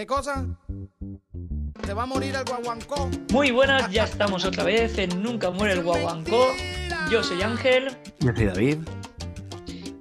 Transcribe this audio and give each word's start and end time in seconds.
¿Qué 0.00 0.06
cosa? 0.06 0.46
¿Se 1.84 1.92
va 1.92 2.04
a 2.04 2.06
morir 2.06 2.34
el 2.34 2.44
guaguancó? 2.46 3.10
Muy 3.32 3.50
buenas, 3.50 3.90
ya 3.90 4.04
estamos 4.04 4.46
otra 4.46 4.64
vez 4.64 4.96
en 4.96 5.22
Nunca 5.22 5.50
muere 5.50 5.74
el 5.74 5.82
guaguancó. 5.82 6.46
Yo 7.10 7.22
soy 7.22 7.42
Ángel. 7.42 7.94
Yo 8.20 8.34
soy 8.34 8.46
David. 8.46 8.78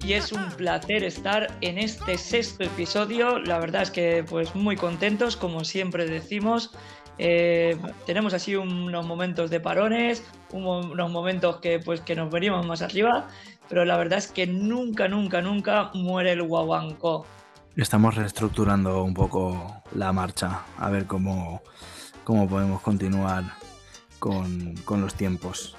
Y 0.02 0.14
es 0.14 0.32
un 0.32 0.50
placer 0.52 1.04
estar 1.04 1.54
en 1.60 1.78
este 1.78 2.18
sexto 2.18 2.64
episodio. 2.64 3.40
La 3.40 3.60
verdad 3.60 3.82
es 3.82 3.92
que 3.92 4.24
pues 4.24 4.56
muy 4.56 4.78
contentos, 4.78 5.36
como 5.36 5.66
siempre 5.66 6.06
decimos. 6.06 6.72
Eh, 7.18 7.78
tenemos 8.06 8.34
así 8.34 8.56
unos 8.56 9.06
momentos 9.06 9.50
de 9.50 9.60
parones, 9.60 10.24
unos 10.54 11.12
momentos 11.12 11.58
que 11.58 11.80
pues 11.80 12.00
que 12.00 12.16
nos 12.16 12.32
venimos 12.32 12.66
más 12.66 12.82
arriba, 12.82 13.28
pero 13.68 13.84
la 13.84 13.98
verdad 13.98 14.20
es 14.20 14.32
que 14.32 14.48
nunca, 14.48 15.10
nunca, 15.10 15.42
nunca 15.42 15.92
muere 15.94 16.32
el 16.32 16.44
guaguancó. 16.44 17.26
Estamos 17.82 18.16
reestructurando 18.16 19.04
un 19.06 19.14
poco 19.14 19.82
la 19.96 20.12
marcha, 20.12 20.66
a 20.78 20.90
ver 20.90 21.06
cómo, 21.06 21.64
cómo 22.26 22.48
podemos 22.48 22.82
continuar 22.82 23.46
con, 24.20 24.76
los 24.86 25.16
tiempos. 25.16 25.78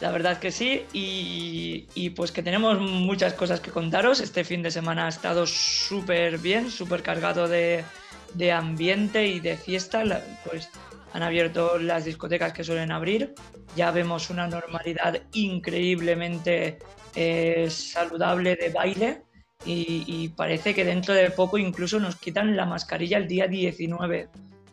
La 0.00 0.10
verdad 0.10 0.38
que 0.38 0.52
sí, 0.52 0.86
y, 0.94 2.10
pues 2.16 2.32
que 2.32 2.42
tenemos 2.42 2.80
muchas 2.80 3.34
cosas 3.34 3.60
que 3.60 3.70
contaros. 3.70 4.20
Este 4.20 4.42
fin 4.42 4.62
de 4.62 4.70
semana 4.70 5.04
ha 5.04 5.10
estado 5.10 5.46
súper 5.46 6.38
bien, 6.38 6.70
súper 6.70 7.02
cargado 7.02 7.46
de, 7.46 7.84
de, 8.32 8.52
ambiente 8.52 9.26
y 9.26 9.38
de 9.38 9.58
fiesta. 9.58 10.02
Pues 10.46 10.70
han 11.12 11.22
abierto 11.22 11.78
las 11.78 12.06
discotecas 12.06 12.54
que 12.54 12.64
suelen 12.64 12.90
abrir. 12.90 13.34
Ya 13.76 13.90
vemos 13.90 14.30
una 14.30 14.46
normalidad 14.48 15.20
increíblemente 15.34 16.78
eh, 17.14 17.68
saludable 17.68 18.56
de 18.56 18.70
baile 18.70 19.29
y, 19.64 20.28
parece 20.30 20.74
que 20.74 20.84
dentro 20.84 21.14
de 21.14 21.30
poco 21.30 21.58
incluso 21.58 22.00
nos 22.00 22.16
quitan 22.16 22.56
la 22.56 22.66
mascarilla 22.66 23.18
el 23.18 23.28
día 23.28 23.46
19. 23.46 24.28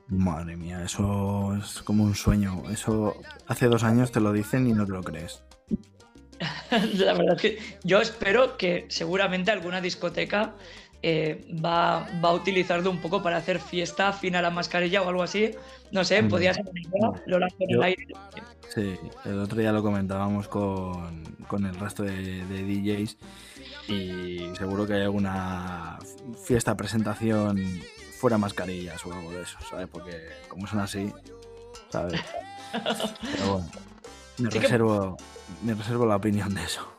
Madre 0.08 0.56
mía, 0.56 0.84
eso 0.84 1.56
es 1.58 1.82
como 1.82 2.04
un 2.04 2.16
sueño. 2.16 2.64
Eso 2.72 3.16
hace 3.48 3.68
dos 3.68 3.84
años 3.84 4.12
te 4.12 4.22
lo 4.22 4.32
dicen 4.32 4.68
y 4.68 4.74
no 4.74 4.86
te 4.86 4.94
lo 4.94 5.04
crees. 5.04 5.44
la 6.94 7.14
verdad 7.14 7.36
es 7.36 7.42
que 7.42 7.60
yo 7.84 8.00
espero 8.00 8.58
que 8.58 8.86
seguramente 8.90 9.52
alguna 9.52 9.82
discoteca 9.82 10.56
eh, 11.04 11.46
va, 11.64 12.06
a 12.06 12.34
utilizarlo 12.34 12.90
un 12.90 13.00
poco 13.00 13.22
para 13.22 13.38
hacer 13.38 13.60
fiesta 13.60 14.12
fin 14.14 14.36
a 14.36 14.42
la 14.42 14.50
mascarilla 14.50 15.02
o 15.02 15.10
algo 15.10 15.24
así. 15.24 15.52
No 15.92 16.04
sé, 16.04 16.24
podría 16.24 16.54
ser 16.54 16.66
lo 17.26 17.40
lanzo 17.40 17.56
en 17.60 17.72
el 17.72 17.84
aire. 17.84 18.08
Sí, 18.74 18.96
el 19.26 19.40
otro 19.40 19.58
día 19.58 19.72
lo 19.72 19.82
comentábamos 19.82 20.48
con, 20.48 21.66
el 21.66 21.76
resto 21.76 22.04
de, 22.04 22.46
de 22.46 22.64
DJs 22.64 23.18
y 23.88 24.56
seguro 24.58 24.86
que 24.86 24.94
hay 24.94 25.04
alguna 25.04 25.98
fiesta, 26.44 26.76
presentación 26.76 27.82
fuera 28.18 28.38
mascarillas 28.38 29.06
o 29.06 29.14
algo 29.14 29.32
de 29.32 29.44
eso, 29.44 29.58
¿sabes? 29.70 29.88
Porque 29.88 30.30
como 30.48 30.68
son 30.68 30.80
así, 30.80 31.14
¿sabes? 31.90 32.20
Pero 32.72 33.54
bueno, 33.54 33.68
me, 34.38 34.50
reservo, 34.50 35.18
me 35.64 35.74
reservo 35.74 36.06
la 36.06 36.16
opinión 36.16 36.54
de 36.54 36.64
eso. 36.64 36.97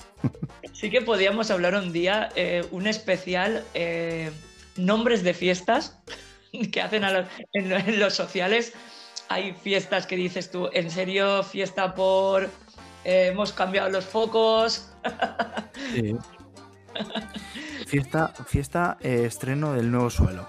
Sí 0.73 0.91
que 0.91 1.03
podíamos 1.03 1.51
hablar 1.51 1.75
un 1.75 1.93
día, 1.93 2.29
eh, 2.37 2.65
un 2.71 2.87
especial, 2.87 3.65
eh, 3.75 4.31
nombres 4.77 5.25
de 5.25 5.35
fiestas 5.35 5.99
que 6.73 6.81
hacen 6.81 7.03
en, 7.53 7.99
los 7.99 8.15
sociales. 8.15 8.75
Hay 9.29 9.55
fiestas 9.55 10.07
que 10.07 10.17
dices 10.17 10.51
tú, 10.51 10.71
¿en 10.73 10.91
serio 10.91 11.43
fiesta 11.43 11.95
por... 11.95 12.45
Eh, 13.05 13.29
hemos 13.33 13.53
cambiado 13.53 13.89
los 13.91 14.05
focos? 14.05 14.91
Sí. 15.95 16.15
fiesta, 17.87 18.33
fiesta 18.47 18.99
estreno 19.01 19.75
del 19.75 19.91
nuevo 19.91 20.11
suelo. 20.11 20.47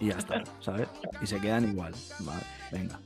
Y 0.00 0.08
ya 0.08 0.16
está, 0.16 0.42
¿sabes? 0.60 0.88
Y 1.22 1.26
se 1.26 1.40
quedan 1.40 1.68
igual. 1.68 1.94
Vale, 2.20 2.42
venga. 2.72 2.98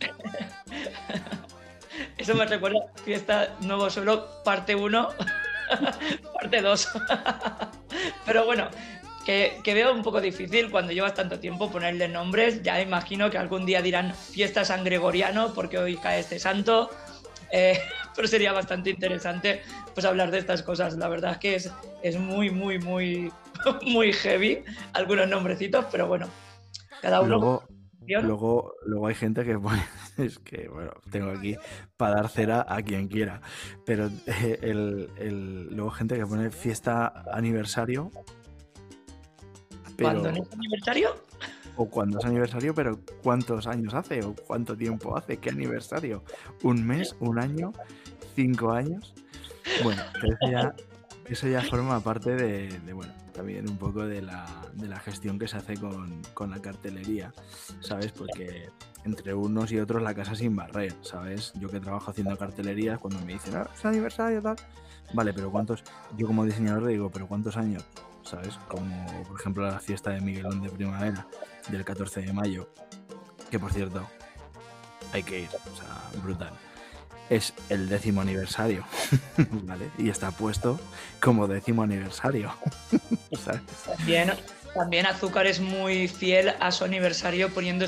Eso 2.16 2.34
me 2.34 2.46
recuerda 2.46 2.78
fiesta 3.04 3.56
nuevo 3.60 3.90
suelo, 3.90 4.42
parte 4.44 4.74
1, 4.74 5.08
parte 6.34 6.60
2. 6.60 6.88
Pero 8.26 8.44
bueno, 8.44 8.68
que, 9.24 9.60
veo 9.74 9.92
un 9.92 10.02
poco 10.02 10.20
difícil 10.20 10.70
cuando 10.70 10.92
llevas 10.92 11.14
tanto 11.14 11.38
tiempo 11.38 11.70
ponerle 11.70 12.08
nombres. 12.08 12.62
Ya 12.62 12.80
imagino 12.80 13.30
que 13.30 13.38
algún 13.38 13.66
día 13.66 13.82
dirán 13.82 14.14
fiesta 14.14 14.64
San 14.64 14.84
Gregoriano 14.84 15.52
porque 15.54 15.78
hoy 15.78 15.96
cae 15.96 16.20
este 16.20 16.38
santo. 16.38 16.90
Eh, 17.50 17.80
pero 18.14 18.28
sería 18.28 18.52
bastante 18.52 18.90
interesante 18.90 19.62
pues 19.94 20.04
hablar 20.04 20.30
de 20.30 20.36
estas 20.36 20.62
cosas. 20.62 20.98
La 20.98 21.08
verdad 21.08 21.32
es 21.32 21.38
que 21.38 21.54
es, 21.54 21.72
es 22.02 22.18
muy, 22.18 22.50
muy, 22.50 22.78
muy, 22.78 23.32
muy 23.86 24.12
heavy 24.12 24.62
algunos 24.92 25.26
nombrecitos, 25.28 25.86
pero 25.90 26.08
bueno, 26.08 26.28
cada 27.00 27.22
uno... 27.22 27.38
Luego, 27.38 27.64
luego, 28.06 28.74
luego 28.84 29.06
hay 29.06 29.14
gente 29.14 29.46
que 29.46 29.58
pone, 29.58 29.82
es 30.24 30.38
que, 30.38 30.68
bueno, 30.68 30.92
tengo 31.10 31.30
aquí 31.30 31.56
para 31.96 32.16
dar 32.16 32.28
cera 32.28 32.66
a 32.68 32.82
quien 32.82 33.08
quiera, 33.08 33.40
pero 33.84 34.10
eh, 34.26 34.58
el, 34.62 35.10
el, 35.16 35.74
luego 35.74 35.90
gente 35.90 36.16
que 36.16 36.26
pone 36.26 36.50
fiesta 36.50 37.24
aniversario. 37.32 38.10
¿Cuándo 39.96 40.28
es 40.28 40.52
aniversario? 40.52 41.28
o 41.78 41.88
cuándo 41.88 42.18
es 42.18 42.24
aniversario, 42.24 42.74
pero 42.74 42.98
cuántos 43.22 43.68
años 43.68 43.94
hace 43.94 44.22
o 44.24 44.34
cuánto 44.34 44.76
tiempo 44.76 45.16
hace, 45.16 45.38
qué 45.38 45.50
aniversario, 45.50 46.24
un 46.64 46.84
mes, 46.84 47.14
un 47.20 47.38
año, 47.38 47.72
cinco 48.34 48.72
años. 48.72 49.14
Bueno, 49.84 50.02
eso 51.28 51.46
ya, 51.48 51.62
forma 51.62 52.00
parte 52.00 52.34
de, 52.34 52.92
bueno, 52.92 53.12
también 53.38 53.70
un 53.70 53.76
poco 53.76 54.04
de 54.04 54.20
la, 54.20 55.00
gestión 55.04 55.38
que 55.38 55.46
se 55.46 55.56
hace 55.56 55.76
con, 55.76 56.50
la 56.50 56.60
cartelería, 56.60 57.32
¿sabes? 57.78 58.10
Porque 58.10 58.68
entre 59.04 59.32
unos 59.32 59.70
y 59.70 59.78
otros 59.78 60.02
la 60.02 60.12
casa 60.12 60.34
sin 60.34 60.56
barrer, 60.56 60.92
¿sabes? 61.02 61.52
Yo 61.54 61.68
que 61.68 61.78
trabajo 61.78 62.10
haciendo 62.10 62.36
cartelería, 62.36 62.98
cuando 62.98 63.24
me 63.24 63.34
dicen, 63.34 63.54
ah, 63.54 63.70
es 63.72 63.84
aniversario, 63.84 64.42
tal. 64.42 64.56
Vale, 65.14 65.32
pero 65.32 65.52
¿cuántos? 65.52 65.84
Yo 66.16 66.26
como 66.26 66.44
diseñador 66.44 66.82
le 66.82 66.92
digo, 66.94 67.10
¿pero 67.10 67.28
cuántos 67.28 67.56
años? 67.56 67.84
¿Sabes? 68.24 68.58
Como 68.66 69.06
por 69.28 69.38
ejemplo 69.38 69.64
la 69.64 69.78
fiesta 69.78 70.10
de 70.10 70.20
Miguelón 70.20 70.60
de 70.60 70.70
Primavera 70.70 71.28
del 71.70 71.84
14 71.84 72.22
de 72.22 72.32
mayo, 72.32 72.68
que 73.52 73.60
por 73.60 73.72
cierto, 73.72 74.04
hay 75.12 75.22
que 75.22 75.42
ir, 75.42 75.48
o 75.48 75.76
sea, 75.76 76.20
brutal. 76.24 76.52
Es 77.30 77.52
el 77.68 77.88
décimo 77.88 78.22
aniversario, 78.22 78.84
¿vale? 79.64 79.90
Y 79.98 80.08
está 80.08 80.30
puesto 80.30 80.80
como 81.20 81.46
décimo 81.46 81.82
aniversario. 81.82 82.54
También, 83.86 84.32
también 84.74 85.06
Azúcar 85.06 85.46
es 85.46 85.60
muy 85.60 86.08
fiel 86.08 86.54
a 86.60 86.70
su 86.70 86.84
aniversario, 86.84 87.48
poniendo, 87.50 87.86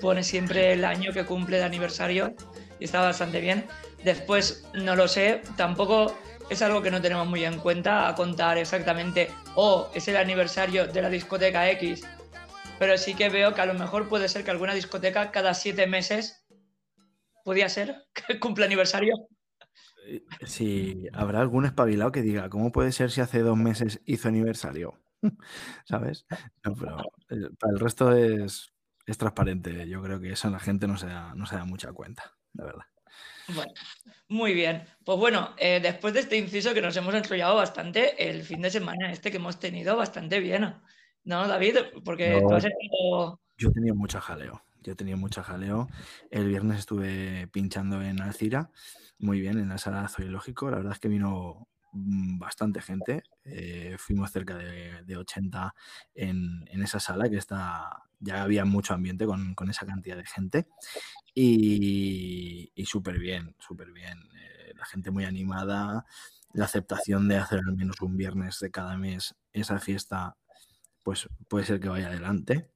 pone 0.00 0.22
siempre 0.22 0.72
el 0.72 0.84
año 0.84 1.12
que 1.12 1.24
cumple 1.24 1.58
de 1.58 1.64
aniversario 1.64 2.34
y 2.78 2.84
está 2.84 3.00
bastante 3.00 3.40
bien. 3.40 3.66
Después, 4.04 4.64
no 4.74 4.96
lo 4.96 5.08
sé, 5.08 5.42
tampoco 5.56 6.14
es 6.50 6.60
algo 6.62 6.82
que 6.82 6.90
no 6.90 7.00
tenemos 7.00 7.26
muy 7.26 7.44
en 7.44 7.58
cuenta 7.58 8.08
a 8.08 8.14
contar 8.14 8.58
exactamente, 8.58 9.30
oh, 9.54 9.88
es 9.94 10.08
el 10.08 10.16
aniversario 10.16 10.86
de 10.86 11.02
la 11.02 11.08
discoteca 11.08 11.70
X 11.70 12.04
pero 12.82 12.98
sí 12.98 13.14
que 13.14 13.28
veo 13.28 13.54
que 13.54 13.60
a 13.60 13.66
lo 13.66 13.74
mejor 13.74 14.08
puede 14.08 14.28
ser 14.28 14.42
que 14.42 14.50
alguna 14.50 14.74
discoteca 14.74 15.30
cada 15.30 15.54
siete 15.54 15.86
meses 15.86 16.41
podía 17.44 17.68
ser 17.68 18.06
que 18.26 18.38
cumple 18.38 18.64
aniversario. 18.64 19.14
Eh, 20.06 20.24
sí, 20.44 21.06
habrá 21.12 21.40
algún 21.40 21.64
espabilado 21.64 22.12
que 22.12 22.22
diga, 22.22 22.48
¿cómo 22.48 22.72
puede 22.72 22.92
ser 22.92 23.10
si 23.10 23.20
hace 23.20 23.40
dos 23.40 23.56
meses 23.56 24.00
hizo 24.04 24.28
aniversario? 24.28 24.98
¿Sabes? 25.84 26.26
No, 26.64 26.74
pero 26.74 26.96
eh, 27.30 27.50
para 27.58 27.72
el 27.72 27.80
resto 27.80 28.12
es, 28.12 28.72
transparente. 29.18 29.88
Yo 29.88 30.02
creo 30.02 30.20
que 30.20 30.32
eso 30.32 30.50
la 30.50 30.58
gente 30.58 30.88
no 30.88 30.96
se 30.96 31.06
da, 31.06 31.34
no 31.34 31.46
se 31.46 31.56
da 31.56 31.64
mucha 31.64 31.92
cuenta, 31.92 32.34
de 32.52 32.64
verdad. 32.64 32.86
Bueno, 33.48 33.72
muy 34.28 34.54
bien. 34.54 34.84
Pues 35.04 35.18
bueno, 35.18 35.54
eh, 35.58 35.80
después 35.82 36.14
de 36.14 36.20
este 36.20 36.38
inciso 36.38 36.72
que 36.72 36.80
nos 36.80 36.96
hemos 36.96 37.14
enrollado 37.14 37.56
bastante, 37.56 38.30
el 38.30 38.42
fin 38.42 38.62
de 38.62 38.70
semana 38.70 39.12
este 39.12 39.30
que 39.30 39.36
hemos 39.36 39.58
tenido 39.58 39.96
bastante 39.96 40.40
bien. 40.40 40.74
¿no, 41.24 41.46
David? 41.46 41.76
Porque 42.04 42.40
tú 42.40 42.54
has 42.54 42.64
estado... 42.64 43.40
Yo 43.56 43.68
he 43.68 43.72
tenido 43.72 43.94
mucho 43.94 44.20
jaleo. 44.20 44.62
Yo 44.82 44.92
he 44.92 44.96
tenido 44.96 45.16
mucho 45.16 45.42
jaleo. 45.42 45.88
El 46.30 46.48
viernes 46.48 46.80
estuve 46.80 47.48
pinchando 47.48 48.02
en 48.02 48.20
Alcira, 48.20 48.70
muy 49.18 49.40
bien, 49.40 49.58
en 49.58 49.68
la 49.68 49.78
sala 49.78 50.08
zoológico. 50.08 50.70
La 50.70 50.78
verdad 50.78 50.92
es 50.92 50.98
que 50.98 51.08
vino 51.08 51.68
mm, 51.92 52.38
bastante 52.38 52.80
gente. 52.80 53.22
Eh, 53.44 53.96
fuimos 53.98 54.30
cerca 54.32 54.56
de, 54.56 55.16
80 55.16 55.74
en, 56.14 56.68
esa 56.82 57.00
sala, 57.00 57.28
que 57.28 57.36
está, 57.36 58.04
ya 58.18 58.42
había 58.42 58.64
mucho 58.64 58.94
ambiente 58.94 59.26
con, 59.26 59.70
esa 59.70 59.86
cantidad 59.86 60.16
de 60.16 60.26
gente. 60.26 60.68
Y, 61.34 62.72
súper 62.86 63.18
bien, 63.18 63.56
súper 63.58 63.92
bien. 63.92 64.18
Eh, 64.18 64.72
la 64.76 64.84
gente 64.84 65.10
muy 65.10 65.24
animada, 65.24 66.04
la 66.52 66.64
aceptación 66.64 67.28
de 67.28 67.36
hacer 67.36 67.60
al 67.66 67.76
menos 67.76 68.00
un 68.00 68.16
viernes 68.16 68.58
de 68.60 68.70
cada 68.70 68.96
mes 68.96 69.34
esa 69.52 69.78
fiesta 69.78 70.36
pues 71.02 71.28
puede 71.48 71.64
ser 71.64 71.80
que 71.80 71.88
vaya 71.88 72.08
adelante. 72.08 72.70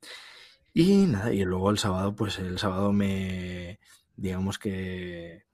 Y 0.79 1.07
nada, 1.07 1.33
y 1.33 1.43
luego 1.43 1.71
el 1.71 1.79
sábado, 1.79 2.15
pues 2.15 2.39
el 2.39 2.59
sábado 2.59 2.93
me, 2.93 3.81
digamos 4.15 4.59
que 4.59 5.47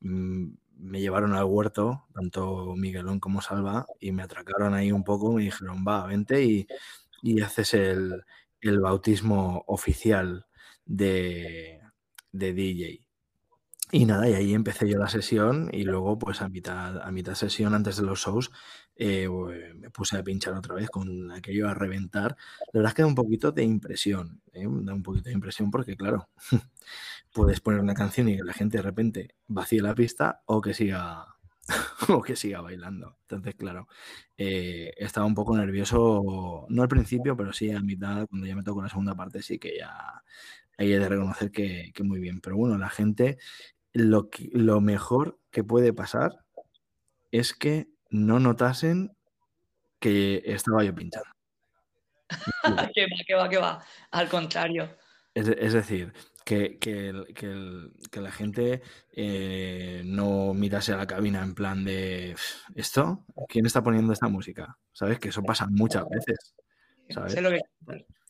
mm, 0.00 0.48
me 0.76 1.00
llevaron 1.00 1.32
al 1.34 1.44
huerto, 1.44 2.04
tanto 2.12 2.74
Miguelón 2.76 3.18
como 3.18 3.40
Salva, 3.40 3.86
y 4.00 4.12
me 4.12 4.22
atracaron 4.22 4.74
ahí 4.74 4.92
un 4.92 5.02
poco, 5.02 5.32
me 5.32 5.44
dijeron, 5.44 5.82
va, 5.88 6.04
vente 6.04 6.44
y, 6.44 6.66
haces 7.42 7.72
el, 7.72 8.24
el 8.60 8.80
bautismo 8.80 9.64
oficial 9.66 10.44
de, 10.84 11.80
de 12.32 12.52
DJ. 12.52 13.00
Y 13.92 14.04
nada, 14.04 14.28
y 14.28 14.34
ahí 14.34 14.52
empecé 14.52 14.86
yo 14.90 14.98
la 14.98 15.08
sesión 15.08 15.70
y 15.72 15.84
luego 15.84 16.18
pues 16.18 16.42
a 16.42 16.50
mitad, 16.50 17.00
a 17.00 17.10
mitad 17.12 17.34
sesión 17.34 17.74
antes 17.74 17.96
de 17.96 18.02
los 18.02 18.20
shows 18.20 18.50
eh, 18.96 19.28
me 19.74 19.90
puse 19.90 20.16
a 20.16 20.22
pinchar 20.22 20.54
otra 20.54 20.74
vez 20.74 20.88
con 20.88 21.30
aquello 21.30 21.68
a 21.68 21.74
reventar. 21.74 22.36
La 22.72 22.80
verdad 22.80 22.90
es 22.90 22.94
que 22.94 23.02
da 23.02 23.08
un 23.08 23.14
poquito 23.14 23.52
de 23.52 23.62
impresión, 23.62 24.40
¿eh? 24.52 24.66
da 24.68 24.94
un 24.94 25.02
poquito 25.02 25.28
de 25.28 25.34
impresión 25.34 25.70
porque 25.70 25.96
claro, 25.96 26.28
puedes 27.32 27.60
poner 27.60 27.80
una 27.80 27.94
canción 27.94 28.28
y 28.28 28.36
que 28.36 28.44
la 28.44 28.54
gente 28.54 28.78
de 28.78 28.82
repente 28.82 29.34
vacíe 29.48 29.82
la 29.82 29.94
pista 29.94 30.42
o 30.46 30.60
que 30.60 30.74
siga 30.74 31.26
o 32.08 32.22
que 32.22 32.36
siga 32.36 32.60
bailando. 32.60 33.18
Entonces, 33.22 33.54
claro, 33.54 33.88
eh, 34.38 34.92
estaba 34.96 35.26
un 35.26 35.34
poco 35.34 35.56
nervioso, 35.56 36.66
no 36.68 36.82
al 36.82 36.88
principio, 36.88 37.36
pero 37.36 37.52
sí 37.52 37.70
a 37.70 37.80
mitad, 37.80 38.26
cuando 38.28 38.46
ya 38.46 38.56
me 38.56 38.62
tocó 38.62 38.82
la 38.82 38.88
segunda 38.88 39.14
parte, 39.14 39.42
sí 39.42 39.58
que 39.58 39.76
ya 39.78 40.22
he 40.78 40.86
de 40.86 41.08
reconocer 41.08 41.50
que, 41.50 41.92
que 41.94 42.02
muy 42.02 42.20
bien. 42.20 42.40
Pero 42.40 42.56
bueno, 42.56 42.78
la 42.78 42.88
gente 42.90 43.38
lo, 43.92 44.28
lo 44.52 44.80
mejor 44.80 45.38
que 45.50 45.64
puede 45.64 45.92
pasar 45.92 46.44
es 47.32 47.54
que 47.54 47.88
no 48.10 48.38
notasen 48.38 49.16
que 50.00 50.42
estaba 50.44 50.84
yo 50.84 50.94
pinchando. 50.94 51.28
que 52.94 53.02
va, 53.04 53.24
que 53.26 53.34
va, 53.34 53.48
que 53.48 53.58
va. 53.58 53.84
Al 54.10 54.28
contrario. 54.28 54.96
Es, 55.34 55.48
es 55.48 55.72
decir, 55.72 56.12
que, 56.44 56.78
que, 56.78 57.24
que, 57.34 57.90
que, 58.10 58.20
la 58.20 58.30
gente 58.30 58.82
eh, 59.12 60.02
no 60.04 60.54
mirase 60.54 60.92
a 60.92 60.96
la 60.96 61.06
cabina 61.06 61.42
en 61.42 61.54
plan 61.54 61.84
de 61.84 62.36
¿esto? 62.74 63.24
¿Quién 63.48 63.66
está 63.66 63.82
poniendo 63.82 64.12
esta 64.12 64.28
música? 64.28 64.78
¿Sabes? 64.92 65.18
Que 65.18 65.28
eso 65.28 65.42
pasa 65.42 65.66
muchas 65.68 66.08
veces. 66.08 66.54
¿sabes? 67.10 67.32
Sé 67.32 67.40
lo 67.40 67.50
que... 67.50 67.60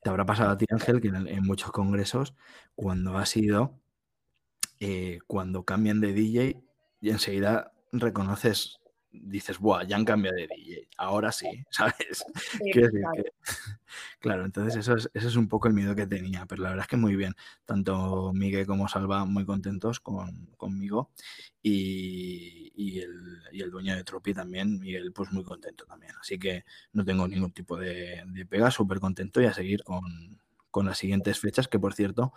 Te 0.02 0.10
habrá 0.10 0.24
pasado 0.24 0.50
a 0.50 0.56
ti, 0.56 0.66
Ángel, 0.70 1.00
que 1.00 1.08
en, 1.08 1.28
en 1.28 1.42
muchos 1.42 1.72
congresos, 1.72 2.34
cuando 2.74 3.18
has 3.18 3.36
ido, 3.36 3.80
eh, 4.80 5.18
cuando 5.26 5.64
cambian 5.64 6.00
de 6.00 6.12
DJ 6.12 6.62
y 7.00 7.10
enseguida 7.10 7.72
reconoces, 7.92 8.78
dices, 9.22 9.58
Buah, 9.58 9.84
ya 9.84 9.96
han 9.96 10.04
cambiado 10.04 10.36
de 10.36 10.46
DJ, 10.46 10.88
ahora 10.96 11.32
sí, 11.32 11.46
¿sabes? 11.70 12.24
Quiero 12.72 12.88
decir 12.88 13.04
que, 13.14 13.32
claro, 14.20 14.44
entonces 14.44 14.76
eso 14.76 14.94
es, 14.94 15.10
eso 15.14 15.28
es 15.28 15.36
un 15.36 15.48
poco 15.48 15.68
el 15.68 15.74
miedo 15.74 15.94
que 15.94 16.06
tenía, 16.06 16.46
pero 16.46 16.62
la 16.62 16.70
verdad 16.70 16.84
es 16.84 16.88
que 16.88 16.96
muy 16.96 17.16
bien, 17.16 17.34
tanto 17.64 18.32
Miguel 18.32 18.66
como 18.66 18.88
Salva 18.88 19.24
muy 19.24 19.44
contentos 19.44 20.00
con, 20.00 20.46
conmigo 20.56 21.10
y, 21.62 22.72
y, 22.74 23.00
el, 23.00 23.42
y, 23.52 23.62
el, 23.62 23.70
dueño 23.70 23.96
de 23.96 24.04
Tropi 24.04 24.34
también, 24.34 24.78
Miguel, 24.78 25.12
pues 25.12 25.32
muy 25.32 25.44
contento 25.44 25.84
también, 25.84 26.12
así 26.20 26.38
que 26.38 26.64
no 26.92 27.04
tengo 27.04 27.26
ningún 27.26 27.52
tipo 27.52 27.76
de, 27.76 28.22
de 28.26 28.46
pega, 28.46 28.70
súper 28.70 29.00
contento 29.00 29.40
y 29.40 29.46
a 29.46 29.52
seguir 29.52 29.82
con, 29.82 30.40
con 30.70 30.86
las 30.86 30.98
siguientes 30.98 31.40
fechas, 31.40 31.68
que 31.68 31.78
por 31.78 31.94
cierto, 31.94 32.32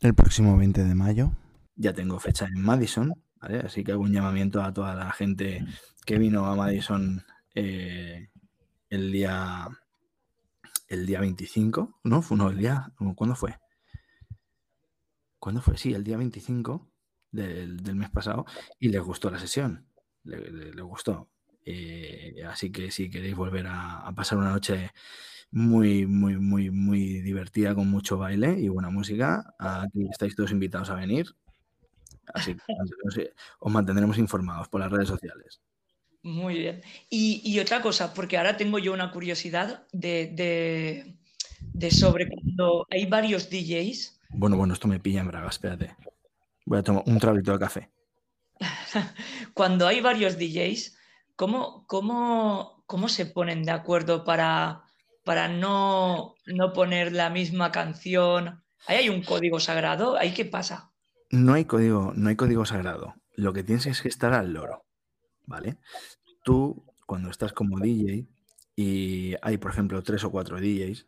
el 0.00 0.14
próximo 0.14 0.56
20 0.56 0.84
de 0.84 0.94
mayo 0.94 1.32
ya 1.76 1.92
tengo 1.92 2.18
fecha 2.18 2.46
en 2.46 2.60
Madison, 2.60 3.14
¿vale? 3.40 3.60
Así 3.60 3.84
que 3.84 3.92
hago 3.92 4.02
un 4.02 4.12
llamamiento 4.12 4.62
a 4.62 4.72
toda 4.72 4.94
la 4.94 5.12
gente 5.12 5.64
que 6.04 6.18
vino 6.18 6.46
a 6.46 6.56
Madison 6.56 7.24
eh, 7.54 8.30
el 8.90 9.12
día 9.12 9.68
el 10.88 11.06
día 11.06 11.20
25, 11.20 12.00
¿no? 12.04 12.22
Fue 12.22 12.36
no, 12.36 12.50
el 12.50 12.58
día, 12.58 12.92
¿cuándo 13.16 13.34
fue? 13.34 13.56
¿Cuándo 15.38 15.60
fue? 15.60 15.76
Sí, 15.76 15.92
el 15.94 16.04
día 16.04 16.16
25 16.16 16.88
del, 17.30 17.78
del 17.82 17.96
mes 17.96 18.10
pasado 18.10 18.46
y 18.78 18.88
les 18.88 19.02
gustó 19.02 19.30
la 19.30 19.38
sesión, 19.38 19.86
les 20.24 20.40
le, 20.52 20.72
le 20.72 20.82
gustó. 20.82 21.28
Eh, 21.64 22.44
así 22.48 22.70
que 22.70 22.90
si 22.92 23.10
queréis 23.10 23.34
volver 23.34 23.66
a, 23.66 23.98
a, 24.06 24.14
pasar 24.14 24.38
una 24.38 24.50
noche 24.50 24.92
muy, 25.50 26.06
muy, 26.06 26.38
muy, 26.38 26.70
muy 26.70 27.20
divertida 27.22 27.74
con 27.74 27.90
mucho 27.90 28.18
baile 28.18 28.58
y 28.60 28.68
buena 28.68 28.90
música, 28.90 29.54
aquí 29.58 30.08
estáis 30.10 30.36
todos 30.36 30.52
invitados 30.52 30.90
a 30.90 30.94
venir 30.94 31.26
Así 32.34 32.54
que 32.54 33.32
os 33.58 33.72
mantendremos 33.72 34.18
informados 34.18 34.68
por 34.68 34.80
las 34.80 34.90
redes 34.90 35.08
sociales. 35.08 35.60
Muy 36.26 36.58
bien. 36.58 36.82
Y, 37.08 37.40
y 37.44 37.60
otra 37.60 37.80
cosa, 37.80 38.12
porque 38.12 38.36
ahora 38.36 38.56
tengo 38.56 38.80
yo 38.80 38.92
una 38.92 39.12
curiosidad 39.12 39.86
de, 39.92 40.26
de, 40.34 41.16
de, 41.60 41.90
sobre 41.92 42.28
cuando 42.28 42.84
hay 42.90 43.06
varios 43.06 43.48
DJs. 43.48 44.20
Bueno, 44.30 44.56
bueno, 44.56 44.74
esto 44.74 44.88
me 44.88 44.98
pilla 44.98 45.20
en 45.20 45.28
braga, 45.28 45.48
espérate. 45.48 45.94
Voy 46.64 46.80
a 46.80 46.82
tomar 46.82 47.04
un 47.06 47.20
traguito 47.20 47.52
de 47.52 47.58
café. 47.60 47.92
cuando 49.54 49.86
hay 49.86 50.00
varios 50.00 50.36
DJs, 50.36 50.98
¿cómo, 51.36 51.86
cómo, 51.86 52.82
cómo 52.86 53.08
se 53.08 53.26
ponen 53.26 53.62
de 53.62 53.70
acuerdo 53.70 54.24
para, 54.24 54.82
para 55.24 55.46
no, 55.46 56.34
no 56.46 56.72
poner 56.72 57.12
la 57.12 57.30
misma 57.30 57.70
canción? 57.70 58.64
¿Ahí 58.88 58.96
hay 58.96 59.08
un 59.10 59.22
código 59.22 59.60
sagrado? 59.60 60.16
¿Ahí 60.16 60.34
qué 60.34 60.44
pasa? 60.44 60.90
No 61.30 61.54
hay 61.54 61.64
código, 61.64 62.12
no 62.14 62.28
hay 62.28 62.36
código 62.36 62.64
sagrado. 62.64 63.14
Lo 63.34 63.52
que 63.52 63.64
tienes 63.64 63.86
es 63.86 64.02
que 64.02 64.08
estar 64.08 64.32
al 64.32 64.52
loro, 64.52 64.84
¿vale? 65.44 65.78
Tú, 66.44 66.84
cuando 67.06 67.30
estás 67.30 67.52
como 67.52 67.80
DJ 67.80 68.26
y 68.76 69.34
hay, 69.42 69.58
por 69.58 69.70
ejemplo, 69.72 70.02
tres 70.02 70.24
o 70.24 70.30
cuatro 70.30 70.58
DJs, 70.58 71.06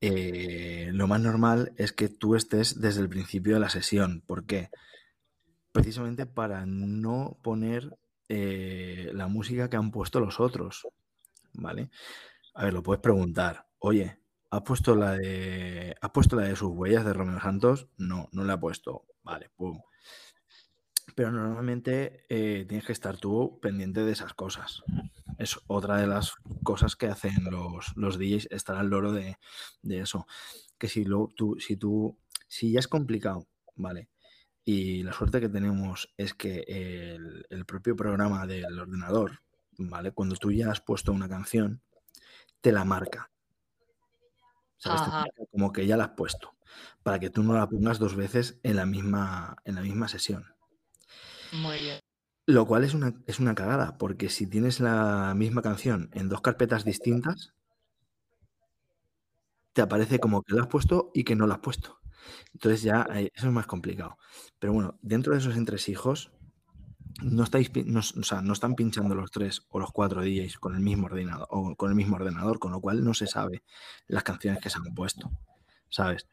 eh, 0.00 0.90
lo 0.92 1.06
más 1.08 1.20
normal 1.20 1.72
es 1.76 1.92
que 1.92 2.08
tú 2.08 2.36
estés 2.36 2.80
desde 2.80 3.00
el 3.00 3.08
principio 3.08 3.54
de 3.54 3.60
la 3.60 3.68
sesión. 3.68 4.22
¿Por 4.26 4.46
qué? 4.46 4.70
Precisamente 5.72 6.26
para 6.26 6.64
no 6.66 7.38
poner 7.42 7.98
eh, 8.28 9.10
la 9.12 9.26
música 9.26 9.68
que 9.68 9.76
han 9.76 9.90
puesto 9.90 10.20
los 10.20 10.40
otros, 10.40 10.86
¿vale? 11.52 11.90
A 12.54 12.64
ver, 12.64 12.72
lo 12.72 12.82
puedes 12.82 13.02
preguntar. 13.02 13.66
Oye, 13.78 14.19
¿Ha 14.52 14.64
puesto 14.64 14.96
la 14.96 15.12
de. 15.16 15.94
¿Ha 16.00 16.12
puesto 16.12 16.36
la 16.36 16.42
de 16.42 16.56
sus 16.56 16.70
huellas 16.70 17.04
de 17.04 17.12
Romeo 17.12 17.40
Santos? 17.40 17.88
No, 17.98 18.28
no 18.32 18.44
la 18.44 18.54
ha 18.54 18.60
puesto. 18.60 19.06
Vale, 19.22 19.50
pum. 19.56 19.80
Pero 21.14 21.30
normalmente 21.32 22.24
eh, 22.28 22.64
tienes 22.68 22.86
que 22.86 22.92
estar 22.92 23.16
tú 23.16 23.58
pendiente 23.60 24.04
de 24.04 24.12
esas 24.12 24.34
cosas. 24.34 24.82
Es 25.38 25.58
otra 25.66 25.98
de 25.98 26.06
las 26.06 26.34
cosas 26.64 26.96
que 26.96 27.06
hacen 27.06 27.44
los, 27.50 27.92
los 27.96 28.18
DJs, 28.18 28.48
estar 28.50 28.76
al 28.76 28.88
loro 28.88 29.12
de, 29.12 29.36
de 29.82 30.00
eso. 30.00 30.26
Que 30.78 30.88
si, 30.88 31.04
lo, 31.04 31.28
tú, 31.36 31.56
si 31.60 31.76
tú. 31.76 32.18
Si 32.48 32.72
ya 32.72 32.80
es 32.80 32.88
complicado, 32.88 33.46
¿vale? 33.76 34.08
Y 34.64 35.04
la 35.04 35.12
suerte 35.12 35.40
que 35.40 35.48
tenemos 35.48 36.12
es 36.16 36.34
que 36.34 36.64
el, 36.66 37.46
el 37.48 37.64
propio 37.64 37.94
programa 37.94 38.46
del 38.46 38.78
ordenador, 38.78 39.40
¿vale? 39.78 40.10
Cuando 40.10 40.34
tú 40.34 40.50
ya 40.50 40.70
has 40.70 40.80
puesto 40.80 41.12
una 41.12 41.28
canción, 41.28 41.80
te 42.60 42.72
la 42.72 42.84
marca. 42.84 43.30
¿Sabes? 44.80 45.30
Como 45.52 45.72
que 45.72 45.86
ya 45.86 45.96
la 45.96 46.04
has 46.04 46.10
puesto, 46.10 46.56
para 47.02 47.20
que 47.20 47.30
tú 47.30 47.44
no 47.44 47.54
la 47.54 47.68
pongas 47.68 47.98
dos 47.98 48.16
veces 48.16 48.58
en 48.64 48.76
la 48.76 48.86
misma, 48.86 49.56
en 49.64 49.76
la 49.76 49.82
misma 49.82 50.08
sesión. 50.08 50.44
Muy 51.52 51.78
bien. 51.78 52.00
Lo 52.46 52.66
cual 52.66 52.82
es 52.82 52.94
una, 52.94 53.14
es 53.26 53.38
una 53.38 53.54
cagada, 53.54 53.96
porque 53.98 54.28
si 54.28 54.48
tienes 54.48 54.80
la 54.80 55.34
misma 55.36 55.62
canción 55.62 56.10
en 56.14 56.28
dos 56.28 56.40
carpetas 56.40 56.84
distintas, 56.84 57.52
te 59.72 59.82
aparece 59.82 60.18
como 60.18 60.42
que 60.42 60.54
la 60.54 60.62
has 60.62 60.68
puesto 60.68 61.12
y 61.14 61.22
que 61.22 61.36
no 61.36 61.46
la 61.46 61.54
has 61.54 61.60
puesto. 61.60 62.00
Entonces 62.52 62.82
ya 62.82 63.06
eso 63.12 63.46
es 63.46 63.52
más 63.52 63.66
complicado. 63.66 64.18
Pero 64.58 64.72
bueno, 64.72 64.98
dentro 65.02 65.32
de 65.32 65.38
esos 65.38 65.56
entresijos, 65.56 66.32
no, 67.22 67.44
estáis, 67.44 67.70
no, 67.86 68.00
o 68.00 68.22
sea, 68.22 68.42
no 68.42 68.52
están 68.52 68.74
pinchando 68.74 69.14
los 69.14 69.30
tres 69.30 69.62
o 69.68 69.78
los 69.78 69.92
cuatro 69.92 70.22
DJs 70.22 70.58
con 70.58 70.74
el 70.74 70.80
mismo 70.80 71.06
ordenador 71.06 71.46
o 71.50 71.74
con 71.76 71.90
el 71.90 71.96
mismo 71.96 72.16
ordenador, 72.16 72.58
con 72.58 72.72
lo 72.72 72.80
cual 72.80 73.04
no 73.04 73.14
se 73.14 73.26
sabe 73.26 73.62
las 74.06 74.22
canciones 74.22 74.60
que 74.60 74.70
se 74.70 74.78
han 74.78 74.94
puesto, 74.94 75.30
¿sabes? 75.88 76.26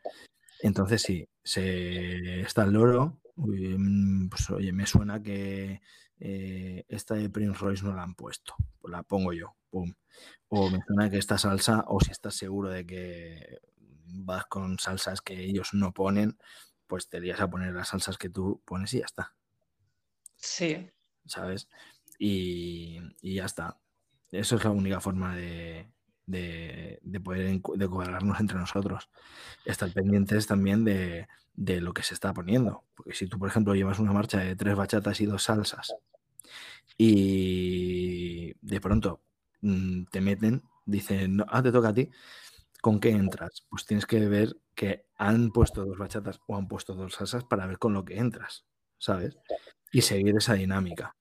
Entonces 0.62 1.01
sí, 1.01 1.27
se 1.43 2.41
está 2.41 2.63
el 2.63 2.72
loro, 2.72 3.19
pues 3.36 4.50
oye, 4.50 4.74
me 4.74 4.88
suena 4.88 5.22
que 5.22 5.81
eh, 6.19 6.86
esta 6.88 7.15
de 7.15 7.29
Prince 7.29 7.60
Royce 7.60 7.84
no 7.84 7.93
la 7.93 8.03
han 8.03 8.15
puesto, 8.15 8.55
pues 8.79 8.91
la 8.91 9.03
pongo 9.03 9.34
yo. 9.34 9.55
O 10.50 10.69
me 10.69 10.79
suena 10.88 11.10
que 11.10 11.17
esta 11.17 11.38
salsa, 11.38 11.84
o 11.88 12.00
si 12.00 12.12
estás 12.12 12.36
seguro 12.36 12.69
de 12.69 12.86
que 12.86 13.60
vas 14.05 14.46
con 14.46 14.79
salsas 14.79 15.22
que 15.22 15.43
ellos 15.43 15.74
no 15.74 15.93
ponen, 15.93 16.38
pues 16.88 17.10
te 17.10 17.17
irías 17.17 17.41
a 17.41 17.50
poner 17.50 17.74
las 17.74 17.89
salsas 17.89 18.17
que 18.17 18.29
tú 18.29 18.62
pones 18.65 18.93
y 18.93 19.00
ya 19.00 19.05
está. 19.05 19.36
Sí. 20.38 20.89
¿Sabes? 21.25 21.67
Y, 22.20 23.00
y, 23.22 23.36
ya 23.36 23.46
está. 23.46 23.79
Eso 24.32 24.56
es 24.56 24.63
la 24.63 24.72
única 24.72 25.00
forma 25.00 25.36
de, 25.36 25.91
de, 26.25 27.00
de 27.03 27.20
poder 27.20 27.62
de 27.62 27.88
cuadrarnos 27.89 28.39
entre 28.39 28.58
nosotros. 28.58 29.10
Estar 29.65 29.91
pendientes 29.94 30.48
también 30.48 30.86
de, 30.86 31.27
de, 31.53 31.82
lo 31.82 31.94
que 31.94 32.03
se 32.03 32.13
está 32.13 32.34
poniendo. 32.34 32.86
Porque 32.96 33.13
si 33.13 33.27
tú, 33.27 33.38
por 33.39 33.50
ejemplo, 33.50 33.75
llevas 33.75 34.00
una 34.00 34.13
marcha 34.13 34.39
de 34.39 34.56
tres 34.56 34.75
bachatas 34.75 35.22
y 35.22 35.25
dos 35.25 35.44
salsas 35.44 35.94
y 36.98 38.53
de 38.62 38.82
pronto 38.82 39.22
mmm, 39.62 40.03
te 40.06 40.22
meten, 40.22 40.63
dicen, 40.86 41.38
no, 41.38 41.46
ah, 41.50 41.62
te 41.62 41.72
toca 41.72 41.89
a 41.89 41.94
ti, 41.94 42.10
¿con 42.82 43.00
qué 43.00 43.12
entras? 43.12 43.65
Pues 43.70 43.86
tienes 43.86 44.06
que 44.06 44.20
ver 44.27 44.58
que 44.75 45.06
han 45.15 45.51
puesto 45.51 45.86
dos 45.86 45.98
bachatas 45.98 46.39
o 46.48 46.56
han 46.58 46.67
puesto 46.67 46.96
dos 46.96 47.13
salsas 47.15 47.44
para 47.44 47.67
ver 47.67 47.79
con 47.79 47.94
lo 47.94 48.06
que 48.06 48.17
entras, 48.17 48.65
¿sabes? 48.98 49.38
Y 49.98 50.01
seguir 50.04 50.36
esa 50.38 50.54
dinámica. 50.54 51.16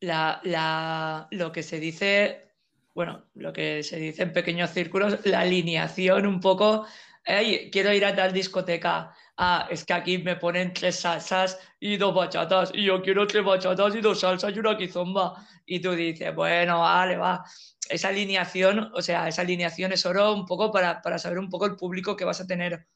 La, 0.00 0.42
la, 0.44 1.26
lo 1.30 1.50
que 1.50 1.62
se 1.62 1.80
dice, 1.80 2.52
bueno, 2.94 3.24
lo 3.32 3.50
que 3.50 3.82
se 3.82 3.96
dice 3.96 4.24
en 4.24 4.34
pequeños 4.34 4.72
círculos, 4.72 5.24
la 5.24 5.40
alineación 5.40 6.26
un 6.26 6.38
poco, 6.38 6.84
hey, 7.24 7.70
quiero 7.72 7.90
ir 7.94 8.04
a 8.04 8.14
tal 8.14 8.34
discoteca, 8.34 9.14
ah, 9.38 9.66
es 9.70 9.86
que 9.86 9.94
aquí 9.94 10.18
me 10.18 10.36
ponen 10.36 10.74
tres 10.74 11.00
salsas 11.00 11.58
y 11.80 11.96
dos 11.96 12.14
bachatas, 12.14 12.72
y 12.74 12.84
yo 12.84 13.00
quiero 13.00 13.26
tres 13.26 13.42
bachatas 13.42 13.94
y 13.94 14.02
dos 14.02 14.20
salsas 14.20 14.54
y 14.54 14.58
una 14.58 14.76
quizomba. 14.76 15.46
Y 15.64 15.80
tú 15.80 15.92
dices, 15.92 16.34
bueno, 16.34 16.80
vale, 16.80 17.16
va. 17.16 17.42
Esa 17.88 18.08
alineación, 18.08 18.90
o 18.92 19.00
sea, 19.00 19.28
esa 19.28 19.40
alineación 19.40 19.92
es 19.92 20.04
oro 20.04 20.34
un 20.34 20.44
poco 20.44 20.70
para, 20.70 21.00
para 21.00 21.18
saber 21.18 21.38
un 21.38 21.48
poco 21.48 21.64
el 21.64 21.76
público 21.76 22.14
que 22.14 22.26
vas 22.26 22.42
a 22.42 22.46
tener. 22.46 22.86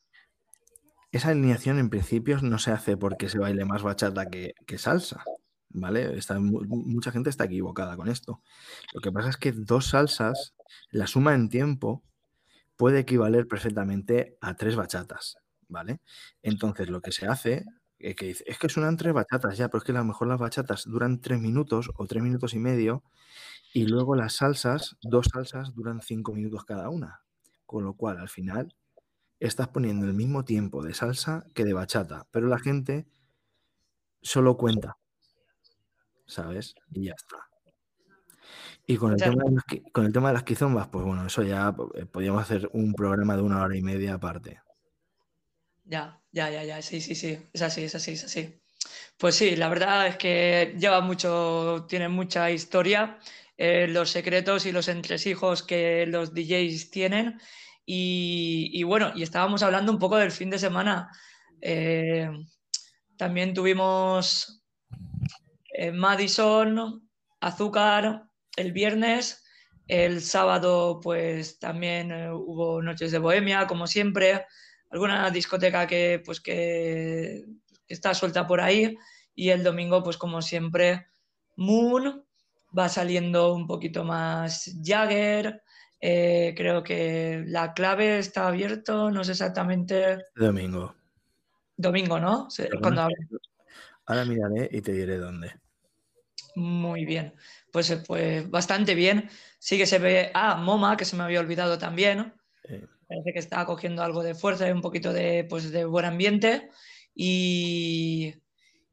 Esa 1.12 1.28
alineación 1.28 1.78
en 1.78 1.90
principio 1.90 2.38
no 2.42 2.59
se 2.59 2.73
hace 2.73 2.97
porque 2.97 3.28
se 3.28 3.38
baile 3.38 3.64
más 3.64 3.83
bachata 3.83 4.28
que, 4.28 4.54
salsa. 4.78 5.25
¿Vale? 5.69 6.19
Mucha 6.40 7.12
gente 7.12 7.31
está 7.31 7.45
equivocada 7.45 7.97
con 7.97 8.09
esto. 8.09 8.42
Lo 8.92 9.00
que 9.00 9.12
pasa 9.12 9.31
es 9.31 9.37
que 9.37 9.52
dos 9.52 9.87
salsas, 9.87 10.54
la 10.90 11.07
suma 11.07 11.35
en 11.35 11.49
tiempo, 11.49 12.02
puede 12.76 12.99
equivaler 12.99 13.47
perfectamente 13.47 14.37
a 14.40 14.57
tres 14.57 14.76
bachatas. 14.76 15.38
¿vale? 15.73 16.00
Entonces 16.42 16.88
lo 16.88 17.00
que 17.00 17.11
se 17.11 17.26
hace 17.26 17.64
es 17.99 18.14
que 18.14 18.31
es 18.31 18.59
que 18.59 18.69
suenan 18.69 18.97
tres 18.97 19.12
bachatas 19.14 19.57
ya, 19.57 19.69
pero 19.69 19.78
es 19.78 19.85
que 19.85 19.92
a 19.92 19.97
lo 19.97 20.04
mejor 20.04 20.28
las 20.28 20.38
bachatas 20.38 20.85
duran 20.85 21.21
tres 21.21 21.40
minutos 21.40 21.90
o 21.97 22.07
tres 22.07 22.23
minutos 22.23 22.54
y 22.54 22.59
medio 22.59 23.02
y 23.73 23.87
luego 23.87 24.14
las 24.14 24.35
salsas, 24.35 24.97
dos 25.02 25.28
salsas 25.33 25.75
duran 25.75 26.00
cinco 26.02 26.33
minutos 26.33 26.64
cada 26.64 26.90
una. 26.90 27.23
Con 27.64 27.85
lo 27.85 27.95
cual 27.95 28.19
al 28.19 28.28
final 28.28 28.75
estás 29.46 29.68
poniendo 29.68 30.06
el 30.06 30.14
mismo 30.14 30.44
tiempo 30.44 30.82
de 30.82 30.94
salsa 30.94 31.44
que 31.54 31.64
de 31.64 31.72
bachata, 31.72 32.26
pero 32.30 32.46
la 32.46 32.58
gente 32.58 33.06
solo 34.22 34.56
cuenta, 34.56 34.96
¿sabes? 36.26 36.75
Y 36.92 37.06
ya 37.06 37.14
está. 37.16 37.37
Y 38.87 38.96
con 38.96 39.12
el, 39.12 39.18
tema 39.18 39.44
de 39.44 39.52
las, 39.52 39.64
con 39.92 40.06
el 40.06 40.12
tema 40.12 40.28
de 40.28 40.34
las 40.34 40.42
quizombas, 40.42 40.88
pues 40.88 41.04
bueno, 41.04 41.26
eso 41.26 41.42
ya 41.42 41.75
eh, 41.94 42.06
podríamos 42.06 42.42
hacer 42.42 42.68
un 42.72 42.94
programa 42.94 43.37
de 43.37 43.42
una 43.42 43.62
hora 43.62 43.76
y 43.76 43.82
media 43.82 44.14
aparte. 44.14 44.61
Ya, 45.84 46.20
ya, 46.30 46.50
ya, 46.50 46.64
ya, 46.64 46.82
sí, 46.82 47.00
sí, 47.00 47.14
sí, 47.14 47.38
es 47.52 47.62
así, 47.62 47.84
es 47.84 47.94
así, 47.94 48.12
es 48.12 48.25
así. 48.25 48.61
Pues 49.16 49.37
sí, 49.37 49.56
la 49.56 49.68
verdad 49.68 50.06
es 50.08 50.16
que 50.16 50.75
lleva 50.78 51.00
mucho, 51.00 51.87
tiene 51.88 52.08
mucha 52.08 52.50
historia, 52.50 53.18
eh, 53.56 53.87
los 53.88 54.11
secretos 54.11 54.66
y 54.66 54.72
los 54.72 54.88
entresijos 54.88 55.62
que 55.62 56.06
los 56.06 56.34
DJs 56.34 56.90
tienen. 56.90 57.40
Y, 57.84 58.82
bueno, 58.84 59.12
y 59.14 59.22
estábamos 59.22 59.62
hablando 59.62 59.92
un 59.92 59.98
poco 59.98 60.16
del 60.16 60.30
fin 60.30 60.50
de 60.50 60.58
semana. 60.58 61.10
Eh, 61.60 62.30
también 63.16 63.54
tuvimos 63.54 64.62
eh, 65.74 65.92
Madison, 65.92 67.08
Azúcar, 67.40 68.24
el 68.56 68.72
viernes. 68.72 69.44
El 69.88 70.22
sábado, 70.22 71.00
pues 71.02 71.58
también 71.58 72.12
hubo 72.32 72.80
noches 72.80 73.10
de 73.10 73.18
bohemia, 73.18 73.66
como 73.66 73.86
siempre 73.86 74.46
alguna 74.90 75.30
discoteca 75.30 75.86
que, 75.86 76.22
pues, 76.24 76.40
que, 76.40 77.44
está 77.88 78.14
suelta 78.14 78.46
por 78.46 78.60
ahí 78.60 78.96
y 79.34 79.50
el 79.50 79.62
domingo, 79.62 80.02
pues 80.02 80.16
como 80.16 80.42
siempre, 80.42 81.06
Moon 81.56 82.24
va 82.76 82.88
saliendo 82.88 83.54
un 83.54 83.66
poquito 83.66 84.04
más 84.04 84.70
Jagger. 84.82 85.62
Eh, 86.04 86.52
creo 86.56 86.82
que 86.82 87.44
la 87.47 87.73
clave 87.75 88.18
está 88.18 88.49
abierto, 88.49 89.12
no 89.12 89.23
sé 89.23 89.32
exactamente. 89.32 90.18
Domingo. 90.35 90.97
Domingo, 91.76 92.18
¿no? 92.18 92.49
Cuando 92.80 93.09
Ahora 94.06 94.25
miraré 94.25 94.68
y 94.73 94.80
te 94.80 94.92
diré 94.92 95.16
dónde. 95.18 95.54
Muy 96.56 97.04
bien. 97.04 97.35
Pues, 97.71 98.02
pues 98.04 98.50
bastante 98.50 98.97
bien. 98.97 99.30
Sí 99.61 99.78
que 99.78 99.87
se 99.87 100.00
ve. 100.00 100.32
Ah, 100.35 100.56
MoMA, 100.56 100.97
que 100.97 101.04
se 101.04 101.14
me 101.14 101.23
había 101.23 101.38
olvidado 101.38 101.78
también. 101.78 102.35
Parece 103.09 103.32
que 103.32 103.38
está 103.38 103.64
cogiendo 103.64 104.02
algo 104.02 104.25
de 104.25 104.35
fuerza 104.35 104.68
y 104.68 104.73
un 104.73 104.82
poquito 104.82 105.12
de, 105.12 105.44
pues, 105.49 105.71
de 105.71 105.85
buen 105.85 106.04
ambiente. 106.04 106.68
Y, 107.14 108.35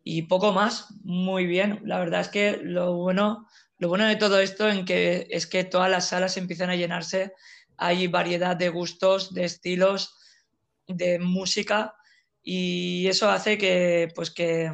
y, 0.03 0.21
poco 0.23 0.51
más, 0.51 0.93
muy 1.03 1.47
bien. 1.47 1.81
La 1.85 1.97
verdad 1.97 2.21
es 2.21 2.29
que 2.29 2.57
lo 2.61 2.93
bueno, 2.93 3.47
lo 3.79 3.87
bueno 3.87 4.05
de 4.05 4.17
todo 4.17 4.39
esto 4.39 4.69
en 4.69 4.85
que, 4.85 5.27
es 5.29 5.47
que 5.47 5.63
todas 5.63 5.89
las 5.89 6.09
salas 6.09 6.35
empiezan 6.37 6.69
a 6.69 6.75
llenarse. 6.75 7.33
Hay 7.77 8.07
variedad 8.07 8.57
de 8.57 8.67
gustos, 8.67 9.33
de 9.33 9.45
estilos, 9.45 10.17
de 10.85 11.17
música. 11.17 11.95
Y 12.43 13.07
eso 13.07 13.29
hace 13.29 13.57
que, 13.57 14.09
pues 14.13 14.31
que, 14.31 14.73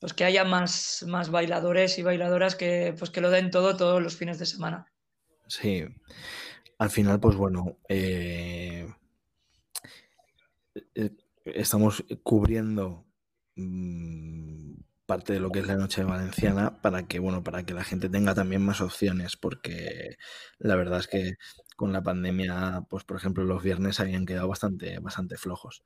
pues 0.00 0.12
que 0.12 0.24
haya 0.24 0.44
más, 0.44 1.04
más 1.06 1.30
bailadores 1.30 1.96
y 1.98 2.02
bailadoras 2.02 2.56
que, 2.56 2.94
pues 2.98 3.10
que 3.10 3.20
lo 3.20 3.30
den 3.30 3.52
todo 3.52 3.76
todos 3.76 4.02
los 4.02 4.16
fines 4.16 4.40
de 4.40 4.46
semana. 4.46 4.92
Sí, 5.46 5.84
al 6.78 6.90
final, 6.90 7.20
pues 7.20 7.36
bueno, 7.36 7.78
eh, 7.88 8.92
eh, 10.96 11.10
estamos 11.44 12.04
cubriendo 12.24 13.06
mm, 13.54 14.53
parte 15.06 15.34
de 15.34 15.40
lo 15.40 15.50
que 15.50 15.60
es 15.60 15.66
la 15.66 15.76
noche 15.76 16.04
valenciana 16.04 16.80
para 16.80 17.06
que, 17.06 17.18
bueno, 17.18 17.42
para 17.42 17.64
que 17.64 17.74
la 17.74 17.84
gente 17.84 18.08
tenga 18.08 18.34
también 18.34 18.62
más 18.62 18.80
opciones, 18.80 19.36
porque 19.36 20.16
la 20.58 20.76
verdad 20.76 21.00
es 21.00 21.08
que 21.08 21.34
con 21.76 21.92
la 21.92 22.02
pandemia, 22.02 22.84
pues 22.88 23.04
por 23.04 23.16
ejemplo, 23.16 23.44
los 23.44 23.62
viernes 23.62 24.00
habían 24.00 24.26
quedado 24.26 24.48
bastante, 24.48 24.98
bastante 25.00 25.36
flojos. 25.36 25.84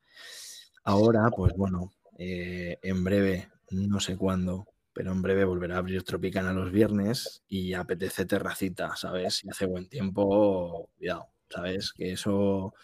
Ahora, 0.85 1.29
pues 1.35 1.53
bueno, 1.57 1.93
eh, 2.19 2.79
en 2.83 3.05
breve, 3.05 3.49
no 3.71 4.01
sé 4.01 4.17
cuándo, 4.17 4.67
pero 4.93 5.13
en 5.13 5.23
breve 5.23 5.45
volverá 5.45 5.77
a 5.77 5.79
abrir 5.79 6.03
Tropicana 6.03 6.53
los 6.53 6.73
viernes 6.73 7.43
y 7.49 7.75
apetece 7.75 8.27
terracita, 8.27 8.97
¿sabes? 8.97 9.45
Y 9.45 9.51
hace 9.51 9.67
buen 9.67 9.89
tiempo, 9.89 10.91
cuidado, 10.99 11.29
¿sabes? 11.49 11.93
Que 11.93 12.13
eso 12.13 12.75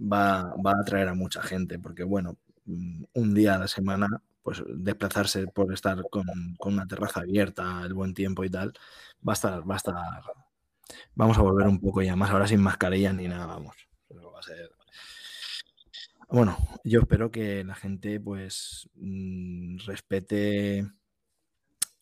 va, 0.00 0.40
a 0.40 0.80
atraer 0.80 1.08
a 1.08 1.14
mucha 1.14 1.42
gente, 1.42 1.78
porque 1.78 2.04
bueno, 2.04 2.38
mm, 2.66 3.04
un 3.14 3.34
día 3.34 3.56
a 3.56 3.58
la 3.58 3.68
semana, 3.68 4.22
pues 4.44 4.62
desplazarse 4.68 5.46
por 5.48 5.72
estar 5.72 6.00
con, 6.10 6.26
una 6.60 6.86
terraza 6.86 7.20
abierta, 7.20 7.82
el 7.84 7.94
buen 7.94 8.12
tiempo 8.14 8.44
y 8.44 8.50
tal, 8.50 8.74
va 9.26 9.32
a 9.32 9.34
estar, 9.34 9.68
va 9.68 9.74
a 9.74 9.78
estar, 9.78 9.96
vamos 11.14 11.38
a 11.38 11.42
volver 11.42 11.66
un 11.66 11.80
poco 11.80 12.02
ya 12.02 12.14
más, 12.14 12.30
ahora 12.30 12.46
sin 12.46 12.60
mascarilla 12.60 13.12
ni 13.12 13.26
nada, 13.26 13.46
vamos. 13.46 13.74
Bueno, 16.28 16.58
yo 16.84 17.00
espero 17.00 17.30
que 17.30 17.64
la 17.64 17.74
gente 17.74 18.20
pues 18.20 18.88
mm, 18.96 19.78
respete 19.86 20.86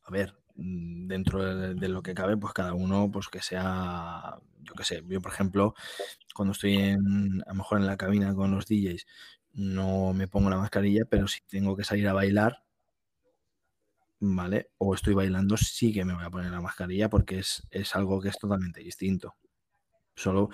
a 0.05 0.11
ver, 0.11 0.35
mm, 0.57 1.07
dentro 1.07 1.75
de, 1.75 1.89
lo 1.89 2.03
que 2.03 2.15
cabe, 2.15 2.37
pues 2.37 2.53
cada 2.53 2.75
uno, 2.75 3.11
pues 3.13 3.29
que 3.29 3.41
sea, 3.41 4.39
yo 4.63 4.75
qué 4.75 4.85
sé, 4.85 5.05
yo 5.07 5.21
por 5.21 5.33
ejemplo, 5.33 5.75
cuando 6.35 6.53
estoy 6.53 6.77
en, 6.77 7.43
a 7.47 7.51
lo 7.51 7.55
mejor 7.57 7.79
en 7.79 7.87
la 7.87 7.97
cabina 7.97 8.35
con 8.35 8.51
los 8.51 8.67
DJs, 8.67 9.07
no 9.55 10.13
me 10.13 10.29
pongo 10.29 10.51
la 10.51 10.59
mascarilla, 10.59 11.05
pero 11.05 11.29
si 11.29 11.41
tengo 11.49 11.77
que 11.77 11.85
salir 11.85 12.09
a 12.09 12.13
bailar, 12.13 12.65
¿vale? 14.21 14.71
O 14.79 14.95
estoy 14.95 15.15
bailando, 15.15 15.57
sí 15.57 15.93
que 15.93 16.05
me 16.05 16.15
voy 16.15 16.25
a 16.25 16.31
poner 16.31 16.51
la 16.51 16.61
mascarilla 16.61 17.09
porque 17.09 17.39
es, 17.39 17.63
algo 17.95 18.21
que 18.21 18.29
es 18.29 18.39
totalmente 18.39 18.81
distinto. 18.81 19.37
Solo 20.15 20.51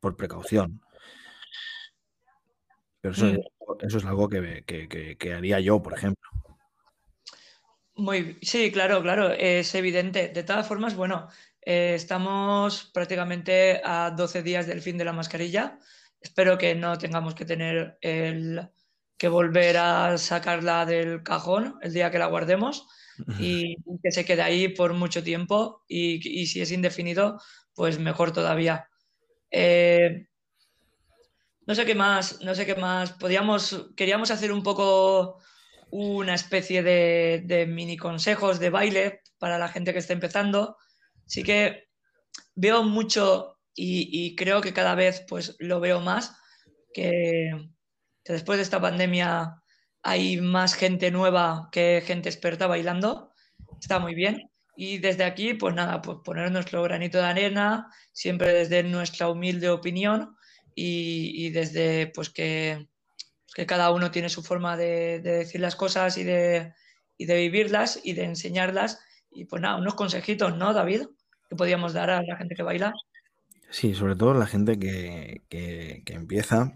por 0.00 0.16
precaución. 0.16 0.80
Pero 3.00 3.14
eso, 3.14 3.26
mm. 3.26 3.86
es 3.86 4.04
algo 4.04 4.28
que 4.28 5.34
haría 5.34 5.60
yo, 5.60 5.82
por 5.82 5.94
ejemplo. 5.94 6.28
Muy, 7.96 8.38
sí, 8.42 8.72
claro, 8.72 9.00
claro, 9.02 9.30
es 9.30 9.72
evidente. 9.74 10.28
De 10.28 10.42
todas 10.42 10.66
formas, 10.66 10.96
bueno, 10.96 11.28
eh, 11.62 11.94
estamos 11.94 12.90
prácticamente 12.92 13.80
a 13.84 14.10
12 14.10 14.42
días 14.42 14.66
del 14.66 14.82
fin 14.82 14.98
de 14.98 15.04
la 15.04 15.12
mascarilla. 15.12 15.78
Espero 16.24 16.56
que 16.56 16.74
no 16.74 16.96
tengamos 16.96 17.34
que 17.34 17.44
tener 17.44 17.98
el 18.00 18.70
que 19.18 19.28
volver 19.28 19.76
a 19.76 20.16
sacarla 20.16 20.86
del 20.86 21.22
cajón 21.22 21.78
el 21.82 21.92
día 21.92 22.10
que 22.10 22.18
la 22.18 22.26
guardemos 22.26 22.88
y 23.38 23.76
que 24.02 24.10
se 24.10 24.24
quede 24.24 24.40
ahí 24.40 24.68
por 24.68 24.94
mucho 24.94 25.22
tiempo 25.22 25.84
y, 25.86 26.46
si 26.46 26.62
es 26.62 26.72
indefinido, 26.72 27.38
pues 27.74 27.98
mejor 27.98 28.32
todavía. 28.32 28.88
Eh, 29.50 30.26
no 31.66 31.74
sé 31.74 31.84
qué 31.84 31.94
más, 31.94 32.40
no 32.40 32.54
sé 32.54 32.64
qué 32.64 32.74
más. 32.74 33.12
Podíamos, 33.12 33.90
queríamos 33.94 34.30
hacer 34.30 34.50
un 34.50 34.62
poco 34.62 35.42
una 35.90 36.34
especie 36.34 36.82
de, 36.82 37.66
mini 37.68 37.98
consejos 37.98 38.58
de 38.58 38.70
baile 38.70 39.20
para 39.38 39.58
la 39.58 39.68
gente 39.68 39.92
que 39.92 39.98
está 39.98 40.14
empezando. 40.14 40.78
Sí 41.26 41.42
que 41.42 41.84
veo 42.54 42.82
mucho 42.82 43.53
y, 43.74 44.36
creo 44.36 44.60
que 44.60 44.72
cada 44.72 44.94
vez 44.94 45.24
pues 45.28 45.56
lo 45.58 45.80
veo 45.80 46.00
más, 46.00 46.36
que, 46.92 47.50
después 48.24 48.58
de 48.58 48.62
esta 48.62 48.80
pandemia 48.80 49.62
hay 50.02 50.40
más 50.40 50.74
gente 50.74 51.10
nueva 51.10 51.68
que 51.72 52.02
gente 52.06 52.28
experta 52.28 52.66
bailando. 52.66 53.32
Está 53.80 53.98
muy 53.98 54.14
bien. 54.14 54.50
Y 54.76 54.98
desde 54.98 55.24
aquí, 55.24 55.54
pues 55.54 55.74
nada, 55.74 56.02
pues 56.02 56.18
poner 56.24 56.50
nuestro 56.52 56.82
granito 56.82 57.18
de 57.18 57.24
arena, 57.24 57.88
siempre 58.12 58.52
desde 58.52 58.82
nuestra 58.82 59.28
humilde 59.28 59.70
opinión 59.70 60.36
y, 60.74 61.46
y 61.46 61.50
desde 61.50 62.08
pues 62.08 62.30
que, 62.30 62.88
que 63.54 63.66
cada 63.66 63.90
uno 63.92 64.10
tiene 64.10 64.28
su 64.28 64.42
forma 64.42 64.76
de, 64.76 65.20
decir 65.20 65.60
las 65.60 65.76
cosas 65.76 66.18
y 66.18 66.24
de, 66.24 66.74
vivirlas 67.18 68.00
y 68.02 68.12
de 68.12 68.24
enseñarlas. 68.24 69.00
Y 69.30 69.46
pues 69.46 69.62
nada, 69.62 69.76
unos 69.76 69.94
consejitos, 69.94 70.56
¿no, 70.56 70.74
David? 70.74 71.06
que 71.48 71.56
podíamos 71.56 71.92
dar 71.92 72.10
a 72.10 72.22
la 72.22 72.36
gente 72.36 72.54
que 72.54 72.62
baila? 72.62 72.92
Sí, 73.74 73.92
sobre 73.92 74.14
todo 74.14 74.34
la 74.34 74.46
gente 74.46 74.78
que, 74.78 75.42
que, 75.48 76.04
empieza, 76.14 76.72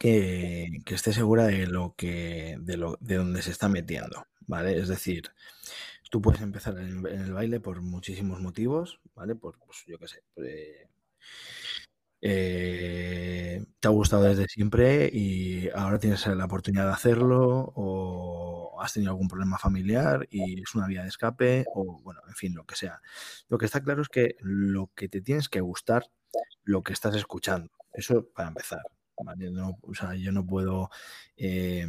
que, 0.00 0.80
que, 0.84 0.94
esté 0.96 1.12
segura 1.12 1.46
de 1.46 1.68
lo 1.68 1.94
que, 1.96 2.56
de 2.60 2.76
lo, 2.76 2.98
de 3.00 3.14
dónde 3.14 3.40
se 3.40 3.52
está 3.52 3.68
metiendo, 3.68 4.26
¿vale? 4.48 4.76
Es 4.76 4.88
decir, 4.88 5.30
tú 6.10 6.20
puedes 6.20 6.40
empezar 6.40 6.76
en, 6.76 7.06
el 7.06 7.32
baile 7.32 7.60
por 7.60 7.82
muchísimos 7.82 8.40
motivos, 8.40 9.00
¿vale? 9.14 9.36
Por, 9.36 9.60
pues, 9.60 9.84
yo 9.86 9.96
qué 10.00 10.08
sé, 10.08 10.24
eh, 10.38 10.88
eh, 12.22 13.64
te 13.80 13.88
ha 13.88 13.90
gustado 13.90 14.24
desde 14.24 14.46
siempre 14.46 15.10
y 15.12 15.70
ahora 15.70 15.98
tienes 15.98 16.26
la 16.26 16.44
oportunidad 16.44 16.86
de 16.86 16.92
hacerlo 16.92 17.72
o 17.74 18.80
has 18.82 18.92
tenido 18.92 19.12
algún 19.12 19.28
problema 19.28 19.58
familiar 19.58 20.26
y 20.30 20.62
es 20.62 20.74
una 20.74 20.86
vía 20.86 21.02
de 21.02 21.08
escape 21.08 21.64
o 21.74 22.00
bueno, 22.02 22.20
en 22.28 22.34
fin, 22.34 22.54
lo 22.54 22.64
que 22.64 22.76
sea. 22.76 23.00
Lo 23.48 23.58
que 23.58 23.66
está 23.66 23.82
claro 23.82 24.02
es 24.02 24.08
que 24.08 24.36
lo 24.40 24.90
que 24.94 25.08
te 25.08 25.20
tienes 25.20 25.48
que 25.48 25.60
gustar, 25.60 26.10
lo 26.64 26.82
que 26.82 26.92
estás 26.92 27.14
escuchando. 27.16 27.70
Eso 27.92 28.28
para 28.34 28.48
empezar. 28.48 28.82
o 29.82 29.94
sea, 29.94 30.14
yo 30.14 30.32
no 30.32 30.46
puedo... 30.46 30.90
Eh, 31.36 31.86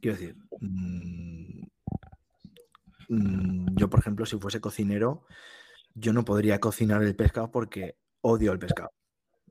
quiero 0.00 0.16
decir... 0.16 0.36
Mmm, 0.60 1.66
yo, 3.08 3.88
por 3.88 4.00
ejemplo, 4.00 4.26
si 4.26 4.36
fuese 4.38 4.60
cocinero, 4.60 5.26
yo 5.94 6.12
no 6.12 6.24
podría 6.24 6.60
cocinar 6.60 7.02
el 7.02 7.14
pescado 7.16 7.50
porque 7.50 7.96
odio 8.26 8.52
el 8.52 8.58
pescado, 8.58 8.90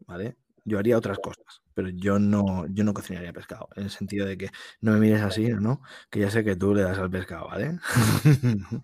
¿vale? 0.07 0.37
Yo 0.65 0.79
haría 0.79 0.97
otras 0.97 1.19
cosas, 1.19 1.61
pero 1.75 1.89
yo 1.89 2.19
no, 2.19 2.67
yo 2.67 2.83
no 2.83 2.93
cocinaría 2.93 3.33
pescado, 3.33 3.69
en 3.75 3.83
el 3.85 3.89
sentido 3.91 4.25
de 4.27 4.37
que 4.37 4.49
no 4.81 4.93
me 4.93 4.99
mires 4.99 5.21
así, 5.21 5.47
¿no? 5.49 5.81
Que 6.09 6.21
ya 6.21 6.31
sé 6.31 6.43
que 6.43 6.55
tú 6.55 6.73
le 6.75 6.83
das 6.83 6.99
al 6.99 7.11
pescado, 7.11 7.47
¿vale? 7.49 7.79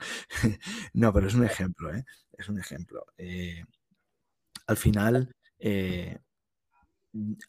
no, 0.94 1.14
pero 1.14 1.28
es 1.28 1.36
un 1.36 1.46
ejemplo, 1.46 1.94
¿eh? 1.94 2.06
Es 2.38 2.50
un 2.50 2.60
ejemplo. 2.60 3.06
Eh, 3.18 3.64
al 4.68 4.78
final, 4.78 5.36
eh, 5.60 6.20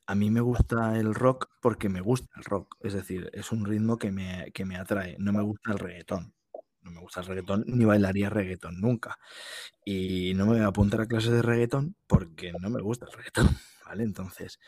a 0.07 0.15
mí 0.15 0.31
me 0.31 0.41
gusta 0.41 0.99
el 0.99 1.15
rock 1.15 1.49
porque 1.61 1.89
me 1.89 2.01
gusta 2.01 2.29
el 2.37 2.45
rock, 2.45 2.77
es 2.81 2.93
decir, 2.95 3.31
es 3.33 3.53
un 3.53 3.65
ritmo 3.65 3.99
que 3.99 4.11
me, 4.11 4.51
que 4.53 4.65
me 4.65 4.77
atrae, 4.77 5.17
no 5.19 5.33
me 5.33 5.43
gusta 5.43 5.73
el 5.73 5.79
reggaetón, 5.79 6.35
no 6.83 6.91
me 6.91 7.01
gusta 7.01 7.21
el 7.21 7.27
reggaetón 7.27 7.65
ni 7.67 7.85
bailaría 7.85 8.31
reggaetón 8.31 8.81
nunca. 8.81 9.19
Y 9.85 10.35
no 10.35 10.47
me 10.47 10.53
voy 10.53 10.61
a 10.61 10.67
apuntar 10.67 11.01
a 11.01 11.07
clases 11.07 11.33
de 11.33 11.43
reggaetón 11.43 11.97
porque 12.07 12.53
no 12.61 12.71
me 12.71 12.81
gusta 12.81 13.07
el 13.07 13.13
reggaetón, 13.13 13.49
¿vale? 13.87 14.05
Entonces, 14.05 14.59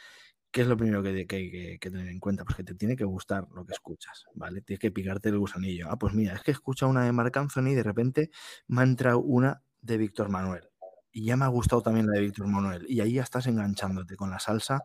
¿qué 0.51 0.63
es 0.63 0.67
lo 0.67 0.77
primero 0.77 1.03
que, 1.03 1.27
hay 1.29 1.79
que, 1.79 1.91
tener 1.91 2.09
en 2.09 2.21
cuenta? 2.21 2.45
Pues 2.45 2.57
que 2.57 2.65
te 2.65 2.75
tiene 2.75 2.97
que 2.97 3.05
gustar 3.05 3.47
lo 3.53 3.65
que 3.67 3.73
escuchas, 3.73 4.25
¿vale? 4.35 4.61
Tienes 4.63 4.81
que 4.81 4.91
picarte 4.91 5.29
el 5.29 5.39
gusanillo. 5.39 5.89
Ah, 5.91 5.99
pues 5.99 6.15
mira, 6.15 6.35
es 6.35 6.43
que 6.43 6.53
escucha 6.53 6.87
una 6.87 7.05
de 7.05 7.13
Marc 7.13 7.37
Anthony 7.37 7.71
y 7.71 7.75
de 7.75 7.83
repente 7.83 8.31
me 8.69 8.83
ha 8.83 8.85
entrado 8.85 9.21
una 9.21 9.63
de 9.81 9.99
Víctor 9.99 10.29
Manuel. 10.29 10.69
Y 11.13 11.27
ya 11.27 11.37
me 11.37 11.45
ha 11.45 11.49
gustado 11.49 11.83
también 11.83 12.07
la 12.07 12.15
de 12.15 12.21
Víctor 12.21 12.49
Manuel. 12.49 12.87
Y 12.89 13.01
ahí 13.01 13.15
ya 13.15 13.23
estás 13.23 13.47
enganchándote 13.47 14.17
con 14.17 14.31
la 14.31 14.41
salsa 14.41 14.83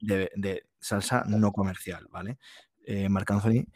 de, 0.00 0.30
de 0.34 0.66
salsa 0.80 1.24
no 1.26 1.52
comercial, 1.52 2.08
¿vale? 2.10 2.38
Eh, 2.86 3.08
Marc 3.08 3.30
Anthony, 3.30 3.66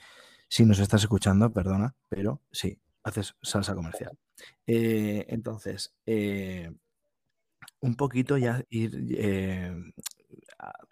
si 0.48 0.64
nos 0.64 0.78
estás 0.78 1.02
escuchando, 1.02 1.52
perdona, 1.52 1.94
pero 2.08 2.40
sí, 2.50 2.80
haces 3.04 3.34
salsa 3.42 3.74
comercial. 3.74 4.18
Eh, 4.66 5.26
entonces, 5.28 5.94
eh, 6.06 6.70
un 7.80 7.96
poquito 7.96 8.38
ya 8.38 8.64
ir 8.70 8.92
eh, 9.16 9.74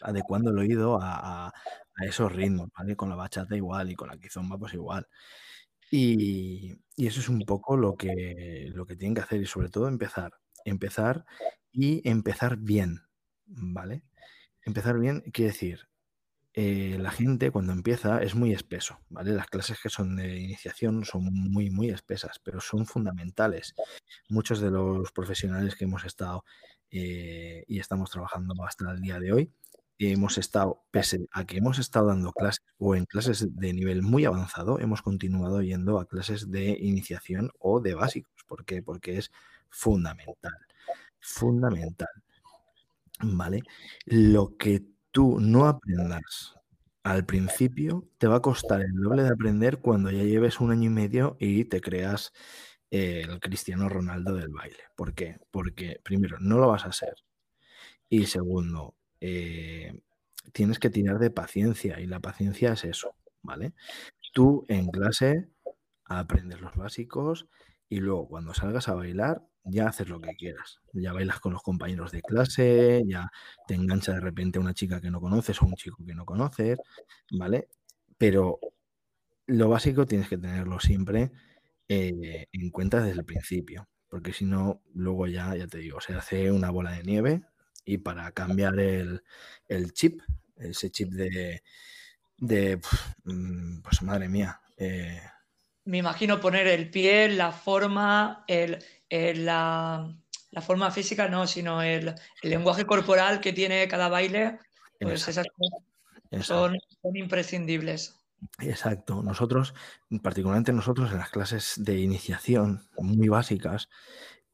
adecuando 0.00 0.50
el 0.50 0.58
oído 0.58 0.98
a, 1.00 1.52
esos 2.02 2.32
ritmos, 2.32 2.70
¿vale? 2.76 2.96
Con 2.96 3.10
la 3.10 3.16
bachata 3.16 3.56
igual 3.56 3.90
y 3.90 3.94
con 3.94 4.08
la 4.08 4.16
kizomba 4.18 4.56
pues 4.58 4.72
igual. 4.74 5.06
Y, 5.90 6.72
y, 6.96 7.06
eso 7.06 7.20
es 7.20 7.28
un 7.28 7.40
poco 7.42 7.76
lo 7.76 7.96
que, 7.96 8.70
lo 8.74 8.86
que 8.86 8.96
tienen 8.96 9.14
que 9.14 9.22
hacer 9.22 9.42
y 9.42 9.46
sobre 9.46 9.68
todo 9.70 9.88
empezar. 9.88 10.32
Empezar 10.64 11.24
y 11.72 12.08
empezar 12.08 12.56
bien, 12.58 13.02
¿vale? 13.46 14.04
Empezar 14.64 14.98
bien 14.98 15.20
quiere 15.32 15.52
decir, 15.52 15.89
eh, 16.52 16.96
la 16.98 17.10
gente 17.12 17.50
cuando 17.50 17.72
empieza 17.72 18.22
es 18.22 18.34
muy 18.34 18.52
espeso, 18.52 18.98
¿vale? 19.08 19.32
Las 19.32 19.46
clases 19.46 19.78
que 19.80 19.88
son 19.88 20.16
de 20.16 20.38
iniciación 20.38 21.04
son 21.04 21.24
muy, 21.32 21.70
muy 21.70 21.90
espesas, 21.90 22.40
pero 22.42 22.60
son 22.60 22.86
fundamentales. 22.86 23.74
Muchos 24.28 24.60
de 24.60 24.70
los 24.70 25.12
profesionales 25.12 25.76
que 25.76 25.84
hemos 25.84 26.04
estado 26.04 26.44
eh, 26.90 27.64
y 27.68 27.78
estamos 27.78 28.10
trabajando 28.10 28.54
hasta 28.64 28.90
el 28.90 29.00
día 29.00 29.20
de 29.20 29.32
hoy, 29.32 29.52
hemos 29.98 30.38
estado, 30.38 30.82
pese 30.90 31.28
a 31.30 31.44
que 31.44 31.58
hemos 31.58 31.78
estado 31.78 32.06
dando 32.08 32.32
clases 32.32 32.64
o 32.78 32.96
en 32.96 33.04
clases 33.04 33.54
de 33.54 33.72
nivel 33.72 34.02
muy 34.02 34.24
avanzado, 34.24 34.80
hemos 34.80 35.02
continuado 35.02 35.62
yendo 35.62 36.00
a 36.00 36.06
clases 36.08 36.50
de 36.50 36.70
iniciación 36.80 37.50
o 37.60 37.80
de 37.80 37.94
básicos. 37.94 38.32
¿Por 38.48 38.64
qué? 38.64 38.82
Porque 38.82 39.18
es 39.18 39.30
fundamental, 39.68 40.56
fundamental. 41.20 42.08
¿Vale? 43.22 43.62
Lo 44.06 44.56
que 44.56 44.82
tú 45.12 45.40
no 45.40 45.66
aprendas 45.66 46.54
al 47.02 47.24
principio, 47.26 48.08
te 48.18 48.26
va 48.26 48.36
a 48.36 48.42
costar 48.42 48.82
el 48.82 48.92
doble 48.92 49.22
de 49.22 49.30
aprender 49.30 49.78
cuando 49.78 50.10
ya 50.10 50.22
lleves 50.22 50.60
un 50.60 50.70
año 50.70 50.86
y 50.90 50.92
medio 50.92 51.36
y 51.40 51.64
te 51.64 51.80
creas 51.80 52.32
el 52.90 53.40
Cristiano 53.40 53.88
Ronaldo 53.88 54.34
del 54.34 54.50
baile. 54.50 54.82
¿Por 54.96 55.14
qué? 55.14 55.38
Porque 55.50 56.00
primero, 56.04 56.38
no 56.40 56.58
lo 56.58 56.68
vas 56.68 56.84
a 56.86 56.92
ser. 56.92 57.14
Y 58.08 58.26
segundo, 58.26 58.96
eh, 59.20 60.02
tienes 60.52 60.78
que 60.78 60.90
tirar 60.90 61.18
de 61.18 61.30
paciencia 61.30 62.00
y 62.00 62.06
la 62.06 62.20
paciencia 62.20 62.72
es 62.72 62.84
eso, 62.84 63.14
¿vale? 63.42 63.74
Tú 64.32 64.66
en 64.68 64.88
clase 64.88 65.48
aprendes 66.04 66.60
los 66.60 66.74
básicos 66.76 67.48
y 67.88 68.00
luego 68.00 68.28
cuando 68.28 68.54
salgas 68.54 68.88
a 68.88 68.94
bailar 68.94 69.46
ya 69.64 69.88
haces 69.88 70.08
lo 70.08 70.20
que 70.20 70.34
quieras. 70.36 70.80
Ya 70.92 71.12
bailas 71.12 71.40
con 71.40 71.52
los 71.52 71.62
compañeros 71.62 72.12
de 72.12 72.22
clase, 72.22 73.02
ya 73.06 73.30
te 73.66 73.74
engancha 73.74 74.12
de 74.12 74.20
repente 74.20 74.58
una 74.58 74.74
chica 74.74 75.00
que 75.00 75.10
no 75.10 75.20
conoces 75.20 75.60
o 75.62 75.66
un 75.66 75.74
chico 75.74 76.04
que 76.06 76.14
no 76.14 76.24
conoces, 76.24 76.78
¿vale? 77.32 77.68
Pero 78.18 78.58
lo 79.46 79.68
básico 79.68 80.06
tienes 80.06 80.28
que 80.28 80.38
tenerlo 80.38 80.80
siempre 80.80 81.32
eh, 81.88 82.46
en 82.52 82.70
cuenta 82.70 83.00
desde 83.02 83.20
el 83.20 83.24
principio, 83.26 83.88
porque 84.08 84.32
si 84.32 84.44
no, 84.44 84.82
luego 84.94 85.26
ya, 85.26 85.54
ya 85.56 85.66
te 85.66 85.78
digo, 85.78 86.00
se 86.00 86.14
hace 86.14 86.50
una 86.52 86.70
bola 86.70 86.92
de 86.92 87.02
nieve 87.02 87.42
y 87.84 87.98
para 87.98 88.30
cambiar 88.32 88.78
el, 88.78 89.22
el 89.68 89.92
chip, 89.92 90.20
ese 90.56 90.90
chip 90.90 91.10
de, 91.12 91.62
de, 92.38 92.80
mm, 93.24 93.82
pues 93.82 94.02
madre 94.02 94.28
mía. 94.28 94.60
Eh, 94.76 95.20
Me 95.84 95.98
imagino 95.98 96.40
poner 96.40 96.66
el 96.66 96.90
pie, 96.90 97.28
la 97.28 97.52
forma, 97.52 98.44
el, 98.46 98.78
eh, 99.10 99.34
la, 99.34 100.16
la, 100.50 100.60
forma 100.62 100.90
física 100.90 101.28
no, 101.28 101.46
sino 101.46 101.82
el, 101.82 102.14
el, 102.42 102.50
lenguaje 102.50 102.86
corporal 102.86 103.40
que 103.40 103.52
tiene 103.52 103.86
cada 103.88 104.08
baile, 104.08 104.58
pues 104.98 105.28
Exacto. 105.28 105.30
esas 105.30 105.46
cosas 105.56 106.46
son, 106.46 106.78
son, 107.02 107.16
imprescindibles. 107.16 108.16
Exacto. 108.60 109.22
Nosotros, 109.22 109.74
particularmente 110.22 110.72
nosotros 110.72 111.10
en 111.12 111.18
las 111.18 111.30
clases 111.30 111.74
de 111.76 111.98
iniciación 111.98 112.88
muy 112.96 113.28
básicas, 113.28 113.88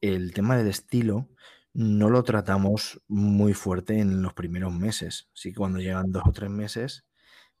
el 0.01 0.33
tema 0.33 0.57
del 0.57 0.67
estilo 0.67 1.29
no 1.73 2.09
lo 2.09 2.23
tratamos 2.23 3.01
muy 3.07 3.53
fuerte 3.53 3.99
en 3.99 4.21
los 4.21 4.33
primeros 4.33 4.73
meses. 4.73 5.29
Sí 5.33 5.53
cuando 5.53 5.79
llegan 5.79 6.11
dos 6.11 6.23
o 6.25 6.31
tres 6.31 6.49
meses, 6.49 7.05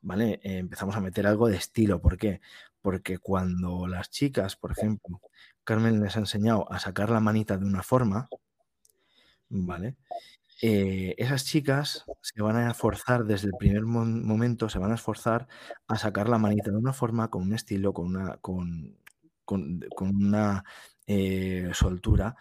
¿vale? 0.01 0.39
Eh, 0.43 0.57
empezamos 0.57 0.95
a 0.95 1.01
meter 1.01 1.27
algo 1.27 1.47
de 1.47 1.57
estilo. 1.57 2.01
¿Por 2.01 2.17
qué? 2.17 2.41
Porque 2.87 3.17
cuando 3.17 3.85
las 3.85 4.09
chicas, 4.09 4.55
por 4.55 4.71
ejemplo, 4.71 5.19
Carmen 5.65 6.01
les 6.01 6.15
ha 6.15 6.19
enseñado 6.19 6.71
a 6.71 6.79
sacar 6.79 7.09
la 7.09 7.19
manita 7.19 7.57
de 7.57 7.65
una 7.65 7.83
forma, 7.83 8.29
¿vale? 9.49 9.97
Eh, 10.61 11.13
esas 11.17 11.43
chicas 11.43 12.05
se 12.21 12.41
van 12.41 12.55
a 12.55 12.71
esforzar 12.71 13.25
desde 13.25 13.47
el 13.47 13.55
primer 13.59 13.83
mo 13.83 14.05
momento, 14.05 14.69
se 14.69 14.79
van 14.79 14.93
a 14.93 14.95
esforzar 14.95 15.49
a 15.89 15.97
sacar 15.97 16.29
la 16.29 16.37
manita 16.37 16.71
de 16.71 16.77
una 16.77 16.93
forma, 16.93 17.29
con 17.29 17.41
un 17.41 17.55
estilo, 17.55 17.91
con 17.91 18.05
una, 18.05 18.37
con, 18.37 18.97
con, 19.43 19.81
con 19.93 20.15
una 20.15 20.63
eh, 21.07 21.69
soltura, 21.73 22.37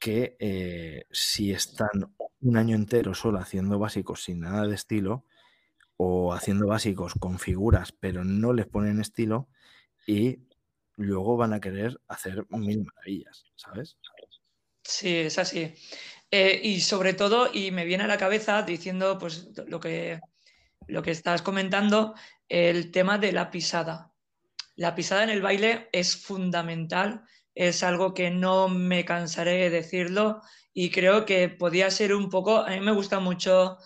que 0.00 0.36
eh, 0.40 1.06
si 1.12 1.52
están 1.52 2.16
un 2.40 2.56
año 2.56 2.74
entero 2.74 3.14
solo 3.14 3.38
haciendo 3.38 3.78
básicos 3.78 4.24
sin 4.24 4.40
nada 4.40 4.66
de 4.66 4.74
estilo, 4.74 5.24
o 5.96 6.34
haciendo 6.34 6.66
básicos 6.66 7.14
con 7.14 7.38
figuras, 7.38 7.92
pero 7.92 8.24
no 8.24 8.52
les 8.52 8.66
ponen 8.66 9.00
estilo, 9.00 9.46
y 10.06 10.38
luego 10.96 11.36
van 11.36 11.52
a 11.52 11.60
querer 11.60 12.00
hacer 12.08 12.46
mil 12.50 12.84
maravillas, 12.84 13.44
¿sabes? 13.56 13.96
Sí, 14.82 15.16
es 15.16 15.38
así. 15.38 15.74
Eh, 16.30 16.60
y 16.62 16.80
sobre 16.80 17.14
todo, 17.14 17.50
y 17.52 17.70
me 17.70 17.84
viene 17.84 18.04
a 18.04 18.08
la 18.08 18.18
cabeza 18.18 18.62
diciendo 18.62 19.18
pues 19.18 19.50
lo 19.66 19.80
que, 19.80 20.20
lo 20.86 21.02
que 21.02 21.10
estás 21.10 21.42
comentando, 21.42 22.14
el 22.48 22.90
tema 22.90 23.18
de 23.18 23.32
la 23.32 23.50
pisada. 23.50 24.12
La 24.76 24.94
pisada 24.94 25.24
en 25.24 25.30
el 25.30 25.42
baile 25.42 25.88
es 25.92 26.16
fundamental, 26.16 27.22
es 27.54 27.82
algo 27.82 28.14
que 28.14 28.30
no 28.30 28.68
me 28.68 29.04
cansaré 29.04 29.52
de 29.52 29.70
decirlo 29.70 30.42
y 30.72 30.90
creo 30.90 31.24
que 31.24 31.48
podía 31.48 31.90
ser 31.90 32.14
un 32.14 32.28
poco, 32.28 32.58
a 32.58 32.70
mí 32.70 32.80
me 32.80 32.92
gusta 32.92 33.20
mucho, 33.20 33.78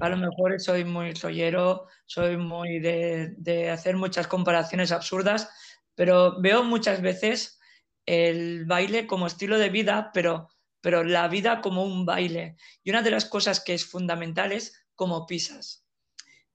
a 0.00 0.08
lo 0.08 0.16
mejor 0.16 0.60
soy 0.60 0.84
muy 0.84 1.14
soyero, 1.16 1.86
soy 2.06 2.36
muy 2.36 2.78
de, 2.78 3.70
hacer 3.70 3.96
muchas 3.96 4.26
comparaciones 4.26 4.92
absurdas, 4.92 5.50
pero 5.94 6.40
veo 6.40 6.62
muchas 6.62 7.02
veces 7.02 7.58
el 8.06 8.64
baile 8.66 9.06
como 9.06 9.26
estilo 9.26 9.58
de 9.58 9.70
vida, 9.70 10.10
pero, 10.14 10.48
pero 10.80 11.02
la 11.04 11.28
vida 11.28 11.60
como 11.60 11.84
un 11.84 12.06
baile. 12.06 12.56
Y 12.84 12.90
una 12.90 13.02
de 13.02 13.10
las 13.10 13.24
cosas 13.24 13.60
que 13.60 13.74
es 13.74 13.84
fundamental 13.84 14.52
es 14.52 14.86
cómo 14.94 15.26
pisas. 15.26 15.84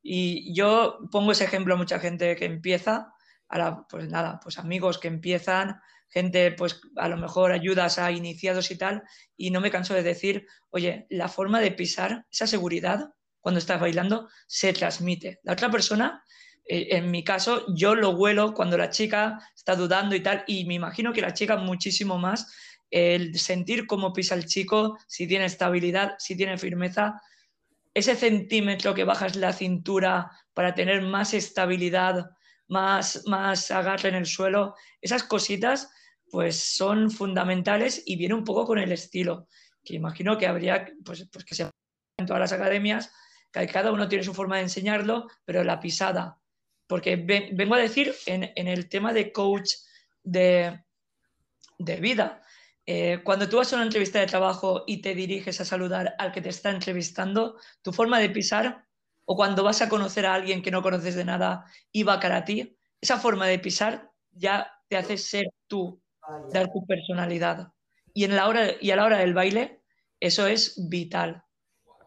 Y 0.01 0.53
yo 0.53 0.99
pongo 1.12 1.31
ese 1.31 1.45
ejemplo 1.45 1.73
a 1.73 1.77
mucha 1.77 1.99
gente 1.99 2.36
que 2.36 2.45
empieza, 2.45 3.13
ahora 3.49 3.86
pues 3.89 4.09
nada, 4.09 4.39
pues 4.41 4.57
amigos 4.57 4.99
que 4.99 5.07
empiezan, 5.07 5.79
gente 6.13 6.52
pues 6.52 6.82
a 6.95 7.08
lo 7.08 7.17
mejor 7.17 7.52
ayudas 7.52 7.97
a 7.97 8.12
iniciados 8.12 8.69
y 8.71 8.78
tal, 8.78 9.04
y 9.36 9.52
no 9.52 9.62
me 9.62 9.71
canso 9.71 9.93
de 9.93 10.04
decir, 10.04 10.45
oye, 10.69 11.08
la 11.10 11.28
forma 11.28 11.60
de 11.60 11.71
pisar, 11.71 12.26
esa 12.32 12.47
seguridad 12.47 13.13
cuando 13.41 13.60
estás 13.60 13.82
bailando, 13.82 14.30
se 14.47 14.71
transmite. 14.71 15.39
La 15.43 15.54
otra 15.54 15.69
persona 15.69 16.23
eh, 16.65 16.88
en 16.91 17.12
mi 17.12 17.23
caso, 17.23 17.65
yo 17.76 17.95
lo 17.95 18.12
huelo 18.12 18.54
cuando 18.54 18.78
la 18.78 18.89
chica 18.89 19.39
está 19.56 19.76
dudando 19.76 20.15
y 20.15 20.21
tal, 20.21 20.43
y 20.47 20.65
me 20.65 20.76
imagino 20.76 21.12
que 21.12 21.21
la 21.21 21.34
chica 21.34 21.58
muchísimo 21.58 22.17
más, 22.17 22.54
el 22.89 23.38
sentir 23.38 23.88
cómo 23.88 24.13
pisa 24.13 24.36
el 24.36 24.45
chico, 24.45 24.97
si 25.08 25.28
tiene 25.28 25.45
estabilidad, 25.45 26.15
si 26.19 26.38
tiene 26.38 26.58
firmeza, 26.58 27.19
ese 27.93 28.15
centímetro 28.15 28.93
que 28.93 29.04
bajas 29.04 29.36
la 29.36 29.54
cintura 29.54 30.32
para 30.54 30.73
tener 30.73 31.02
más 31.02 31.34
estabilidad, 31.34 32.30
más, 32.67 33.23
más 33.28 33.69
agarre 33.71 34.10
en 34.10 34.15
el 34.15 34.26
suelo, 34.26 34.76
esas 35.02 35.23
cositas 35.23 35.91
pues 36.34 36.60
son 36.60 37.12
fundamentales 37.12 38.02
y 38.08 38.15
viene 38.15 38.34
un 38.34 38.43
poco 38.43 38.65
con 38.65 38.80
el 38.80 38.91
estilo, 38.91 39.48
que 39.84 39.93
imagino 39.93 40.36
que 40.36 40.48
habría, 40.48 40.91
pues, 41.06 41.30
pues 41.32 41.46
que 41.46 41.54
se 41.54 41.69
en 42.17 42.26
todas 42.26 42.39
las 42.39 42.52
academias, 42.52 43.13
que 43.52 43.67
cada 43.67 43.91
uno 43.91 44.10
tiene 44.10 44.24
su 44.24 44.34
forma 44.34 44.56
de 44.56 44.63
enseñarlo, 44.63 45.28
pero 45.46 45.63
la 45.63 45.80
pisada, 45.80 46.39
porque 46.88 47.17
vengo 47.17 47.76
a 47.76 47.78
decir 47.78 48.15
en, 48.26 48.52
el 48.67 48.89
tema 48.89 49.13
de 49.13 49.32
coach 49.32 49.74
de, 50.24 50.82
vida. 51.78 52.41
Eh, 52.88 53.22
cuando 53.24 53.48
tú 53.48 53.58
vas 53.58 53.72
a 53.72 53.76
una 53.76 53.86
entrevista 53.86 54.19
de 54.19 54.26
trabajo 54.26 54.86
y 54.88 55.04
te 55.04 55.13
diriges 55.13 55.62
a 55.62 55.65
saludar 55.65 56.15
al 56.17 56.32
que 56.32 56.41
te 56.41 56.50
está 56.50 56.72
entrevistando, 56.72 57.60
tu 57.84 57.93
forma 57.93 58.17
de 58.17 58.32
pisar, 58.32 58.88
o 59.26 59.36
cuando 59.36 59.63
vas 59.63 59.84
a 59.84 59.89
conocer 59.89 60.26
a 60.26 60.34
alguien 60.34 60.63
que 60.63 60.72
no 60.72 60.82
conoces 60.82 61.13
de 61.13 61.26
nada 61.26 61.65
y 61.91 62.02
va 62.02 62.19
cara 62.19 62.38
a 62.38 62.43
ti, 62.43 62.76
esa 63.00 63.19
forma 63.19 63.46
de 63.46 63.60
pisar 63.60 64.10
ya 64.32 64.67
te 64.88 64.98
hace 64.98 65.19
ser 65.19 65.46
tú, 65.67 66.02
dar 66.51 66.71
tu 66.71 66.86
personalidad. 66.86 67.71
Y, 68.13 68.25
en 68.25 68.36
la 68.36 68.47
hora, 68.47 68.67
y 68.79 68.91
a 68.91 68.95
la 68.95 69.05
hora 69.05 69.17
del 69.17 69.33
baile, 69.33 69.81
eso 70.19 70.47
es 70.47 70.88
vital, 70.89 71.43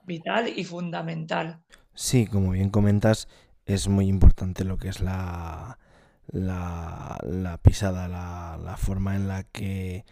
vital 0.04 0.48
y 0.48 0.64
fundamental. 0.64 1.62
Sí, 1.94 2.26
como 2.26 2.52
bien 2.52 2.70
comentas, 2.70 3.28
es 3.64 3.88
muy 3.88 4.06
importante 4.06 4.64
lo 4.64 4.78
que 4.78 4.88
es 4.88 5.00
la, 5.00 5.78
la, 6.28 7.60
pisada, 7.62 8.08
la, 8.08 8.76
forma 8.76 9.16
en 9.16 9.28
la 9.28 9.44
que 9.44 10.04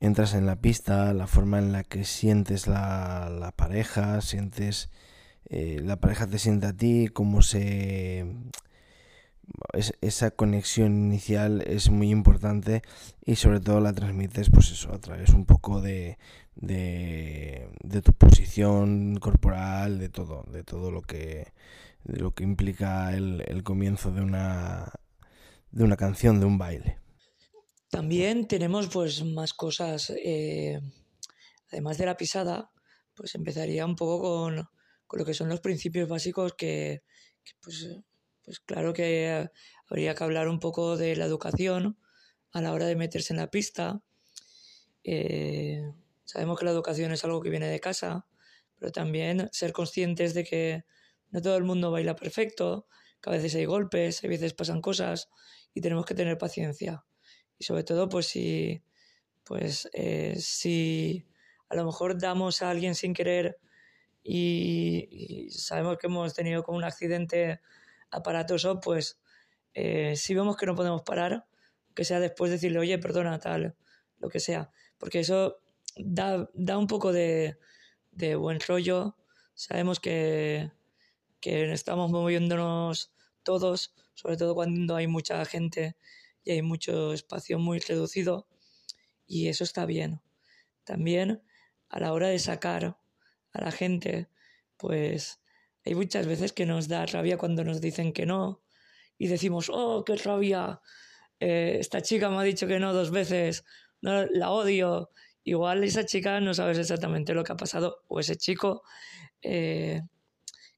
entras 0.00 0.34
en 0.34 0.46
la 0.46 0.56
pista, 0.56 1.12
la 1.14 1.26
forma 1.26 1.58
en 1.58 1.72
la 1.72 1.84
que 1.84 2.04
sientes 2.04 2.66
la, 2.66 3.52
pareja, 3.56 4.20
sientes, 4.20 4.90
eh, 5.48 5.80
la 5.82 5.96
pareja 5.96 6.26
te 6.26 6.38
siente 6.38 6.66
a 6.66 6.72
ti, 6.72 7.08
cómo 7.12 7.42
se... 7.42 8.26
esa 10.00 10.30
conexión 10.30 10.96
inicial 10.96 11.62
es 11.66 11.90
muy 11.90 12.10
importante 12.10 12.82
y 13.24 13.36
sobre 13.36 13.60
todo 13.60 13.80
la 13.80 13.92
transmites 13.92 14.50
pues 14.50 14.70
eso 14.70 14.92
a 14.92 15.00
través 15.00 15.30
un 15.30 15.46
poco 15.46 15.80
de, 15.80 16.18
de, 16.54 18.02
tu 18.02 18.12
posición 18.12 19.16
corporal, 19.16 19.98
de 19.98 20.08
todo, 20.08 20.44
de 20.50 20.64
todo 20.64 20.90
lo 20.90 21.02
que 21.02 21.52
lo 22.04 22.34
que 22.34 22.44
implica 22.44 23.14
el, 23.14 23.62
comienzo 23.62 24.10
de 24.10 24.22
una, 24.22 24.90
de 25.70 25.84
una 25.84 25.96
canción, 25.96 26.40
de 26.40 26.46
un 26.46 26.56
baile. 26.56 26.98
También 27.90 28.48
tenemos 28.48 28.88
pues 28.88 29.22
más 29.22 29.52
cosas, 29.52 30.10
eh, 30.10 30.80
además 31.70 31.98
de 31.98 32.06
la 32.06 32.16
pisada, 32.16 32.70
pues 33.14 33.34
empezaría 33.34 33.84
un 33.84 33.96
poco 33.96 34.22
con, 34.22 34.68
lo 35.12 35.24
que 35.24 35.34
son 35.34 35.48
los 35.48 35.60
principios 35.60 36.08
básicos 36.08 36.54
que, 36.54 37.02
pues, 37.60 38.00
pues 38.50 38.58
claro 38.58 38.92
que 38.92 39.48
habría 39.88 40.16
que 40.16 40.24
hablar 40.24 40.48
un 40.48 40.58
poco 40.58 40.96
de 40.96 41.14
la 41.14 41.24
educación 41.24 41.96
a 42.50 42.60
la 42.60 42.72
hora 42.72 42.86
de 42.86 42.96
meterse 42.96 43.32
en 43.32 43.36
la 43.36 43.48
pista. 43.48 44.02
Eh, 45.04 45.80
sabemos 46.24 46.58
que 46.58 46.64
la 46.64 46.72
educación 46.72 47.12
es 47.12 47.22
algo 47.22 47.40
que 47.40 47.48
viene 47.48 47.68
de 47.68 47.78
casa, 47.78 48.26
pero 48.76 48.90
también 48.90 49.48
ser 49.52 49.72
conscientes 49.72 50.34
de 50.34 50.42
que 50.42 50.84
no 51.28 51.40
todo 51.40 51.56
el 51.56 51.62
mundo 51.62 51.92
baila 51.92 52.16
perfecto, 52.16 52.88
que 53.22 53.30
a 53.30 53.34
veces 53.34 53.54
hay 53.54 53.66
golpes, 53.66 54.24
a 54.24 54.26
veces 54.26 54.52
pasan 54.52 54.80
cosas 54.80 55.28
y 55.72 55.80
tenemos 55.80 56.04
que 56.04 56.16
tener 56.16 56.36
paciencia. 56.36 57.04
Y 57.56 57.62
sobre 57.62 57.84
todo, 57.84 58.08
pues 58.08 58.26
si, 58.26 58.82
pues, 59.44 59.88
eh, 59.92 60.34
si 60.40 61.24
a 61.68 61.76
lo 61.76 61.84
mejor 61.84 62.18
damos 62.18 62.62
a 62.62 62.70
alguien 62.70 62.96
sin 62.96 63.14
querer 63.14 63.60
y, 64.24 65.50
sabemos 65.52 65.98
que 65.98 66.08
hemos 66.08 66.34
tenido 66.34 66.64
como 66.64 66.78
un 66.78 66.84
accidente 66.84 67.60
aparatoso, 68.10 68.80
pues 68.80 69.18
eh, 69.74 70.16
si 70.16 70.34
vemos 70.34 70.56
que 70.56 70.66
no 70.66 70.74
podemos 70.74 71.02
parar, 71.02 71.46
que 71.94 72.04
sea 72.04 72.20
después 72.20 72.50
decirle, 72.50 72.78
oye, 72.78 72.98
perdona, 72.98 73.38
tal, 73.38 73.76
lo 74.18 74.28
que 74.28 74.40
sea. 74.40 74.70
Porque 74.98 75.20
eso 75.20 75.60
da, 75.96 76.48
da 76.54 76.78
un 76.78 76.86
poco 76.86 77.12
de, 77.12 77.58
de 78.10 78.36
buen 78.36 78.60
rollo. 78.60 79.16
Sabemos 79.54 80.00
que, 80.00 80.70
que 81.40 81.72
estamos 81.72 82.10
moviéndonos 82.10 83.12
todos, 83.42 83.94
sobre 84.14 84.36
todo 84.36 84.54
cuando 84.54 84.96
hay 84.96 85.06
mucha 85.06 85.44
gente 85.44 85.96
y 86.42 86.52
hay 86.52 86.62
mucho 86.62 87.12
espacio 87.12 87.58
muy 87.58 87.78
reducido, 87.80 88.46
y 89.26 89.48
eso 89.48 89.64
está 89.64 89.86
bien. 89.86 90.20
También 90.84 91.42
a 91.88 92.00
la 92.00 92.12
hora 92.12 92.28
de 92.28 92.38
sacar 92.38 92.98
a 93.52 93.60
la 93.60 93.70
gente, 93.70 94.28
pues 94.76 95.39
hay 95.84 95.94
muchas 95.94 96.26
veces 96.26 96.52
que 96.52 96.66
nos 96.66 96.88
da 96.88 97.06
rabia 97.06 97.38
cuando 97.38 97.64
nos 97.64 97.80
dicen 97.80 98.12
que 98.12 98.26
no 98.26 98.62
y 99.18 99.28
decimos, 99.28 99.70
oh, 99.72 100.04
qué 100.04 100.16
rabia, 100.16 100.80
eh, 101.40 101.78
esta 101.80 102.02
chica 102.02 102.30
me 102.30 102.36
ha 102.36 102.42
dicho 102.42 102.66
que 102.66 102.78
no 102.78 102.92
dos 102.92 103.10
veces, 103.10 103.64
no, 104.02 104.26
la 104.26 104.50
odio. 104.50 105.10
Igual 105.44 105.84
esa 105.84 106.04
chica 106.06 106.40
no 106.40 106.54
sabes 106.54 106.78
exactamente 106.78 107.34
lo 107.34 107.44
que 107.44 107.52
ha 107.52 107.56
pasado, 107.56 108.02
o 108.08 108.20
ese 108.20 108.36
chico. 108.36 108.82
Eh, 109.42 110.02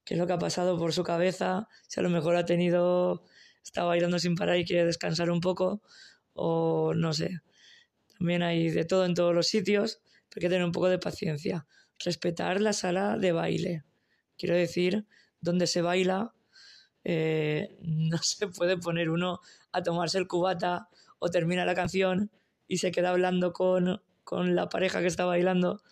qué 0.04 0.14
es 0.14 0.20
lo 0.20 0.26
que 0.26 0.32
ha 0.32 0.38
pasado 0.38 0.78
por 0.78 0.92
su 0.92 1.04
cabeza, 1.04 1.68
si 1.88 2.00
a 2.00 2.02
lo 2.02 2.10
mejor 2.10 2.36
ha 2.36 2.44
tenido, 2.44 3.24
está 3.62 3.84
bailando 3.84 4.18
sin 4.18 4.34
parar 4.34 4.58
y 4.58 4.64
quiere 4.64 4.84
descansar 4.86 5.30
un 5.30 5.40
poco, 5.40 5.82
o 6.32 6.94
no 6.94 7.12
sé. 7.12 7.40
También 8.18 8.42
hay 8.42 8.70
de 8.70 8.84
todo 8.84 9.04
en 9.04 9.14
todos 9.14 9.34
los 9.34 9.48
sitios, 9.48 10.00
pero 10.28 10.38
hay 10.38 10.42
que 10.42 10.48
tener 10.48 10.64
un 10.64 10.72
poco 10.72 10.88
de 10.88 10.98
paciencia. 10.98 11.66
Respetar 12.04 12.60
la 12.60 12.72
sala 12.72 13.18
de 13.18 13.32
baile. 13.32 13.84
Quiero 14.38 14.54
decir, 14.56 15.06
donde 15.40 15.66
se 15.66 15.82
baila, 15.82 16.34
eh, 17.04 17.76
no 17.82 18.18
se 18.18 18.48
puede 18.48 18.76
poner 18.76 19.10
uno 19.10 19.40
a 19.72 19.82
tomarse 19.82 20.18
el 20.18 20.28
cubata 20.28 20.88
o 21.18 21.30
termina 21.30 21.64
la 21.64 21.74
canción 21.74 22.30
y 22.66 22.78
se 22.78 22.90
queda 22.90 23.10
hablando 23.10 23.52
con, 23.52 24.02
con 24.24 24.54
la 24.54 24.68
pareja 24.68 25.00
que 25.00 25.06
está 25.06 25.24
bailando 25.24 25.82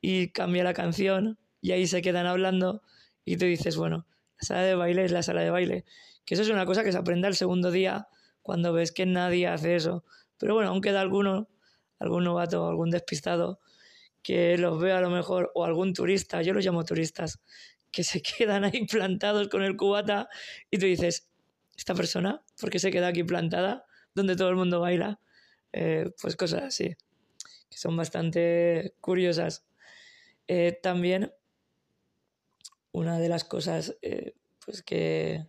y 0.00 0.28
cambia 0.30 0.64
la 0.64 0.74
canción 0.74 1.38
y 1.60 1.72
ahí 1.72 1.86
se 1.86 2.02
quedan 2.02 2.26
hablando 2.26 2.82
y 3.24 3.36
tú 3.36 3.44
dices, 3.44 3.76
bueno, 3.76 4.06
la 4.40 4.46
sala 4.46 4.62
de 4.62 4.74
baile 4.74 5.04
es 5.04 5.12
la 5.12 5.22
sala 5.22 5.42
de 5.42 5.50
baile. 5.50 5.84
Que 6.24 6.34
eso 6.34 6.42
es 6.42 6.50
una 6.50 6.66
cosa 6.66 6.84
que 6.84 6.92
se 6.92 6.98
aprende 6.98 7.26
al 7.26 7.34
segundo 7.34 7.70
día 7.70 8.08
cuando 8.42 8.72
ves 8.72 8.92
que 8.92 9.06
nadie 9.06 9.48
hace 9.48 9.74
eso. 9.74 10.04
Pero 10.38 10.54
bueno, 10.54 10.70
aún 10.70 10.80
queda 10.80 11.00
alguno, 11.00 11.48
algún 11.98 12.24
novato, 12.24 12.68
algún 12.68 12.90
despistado, 12.90 13.60
que 14.22 14.58
los 14.58 14.80
ve 14.80 14.92
a 14.92 15.00
lo 15.00 15.10
mejor, 15.10 15.50
o 15.54 15.64
algún 15.64 15.92
turista, 15.94 16.42
yo 16.42 16.52
los 16.52 16.64
llamo 16.64 16.84
turistas, 16.84 17.40
que 17.90 18.04
se 18.04 18.22
quedan 18.38 18.64
ahí 18.64 18.86
plantados 18.86 19.48
con 19.48 19.62
el 19.62 19.76
cubata 19.76 20.28
y 20.70 20.78
tú 20.78 20.86
dices, 20.86 21.28
¿esta 21.76 21.94
persona 21.94 22.42
por 22.60 22.70
qué 22.70 22.78
se 22.78 22.90
queda 22.90 23.08
aquí 23.08 23.24
plantada 23.24 23.84
donde 24.14 24.36
todo 24.36 24.50
el 24.50 24.56
mundo 24.56 24.80
baila? 24.80 25.20
Eh, 25.72 26.10
pues 26.20 26.36
cosas 26.36 26.62
así, 26.62 26.96
que 27.70 27.78
son 27.78 27.96
bastante 27.96 28.94
curiosas. 29.00 29.66
Eh, 30.46 30.78
también 30.82 31.32
una 32.92 33.18
de 33.18 33.28
las 33.28 33.44
cosas 33.44 33.96
eh, 34.02 34.34
pues 34.64 34.82
que, 34.82 35.46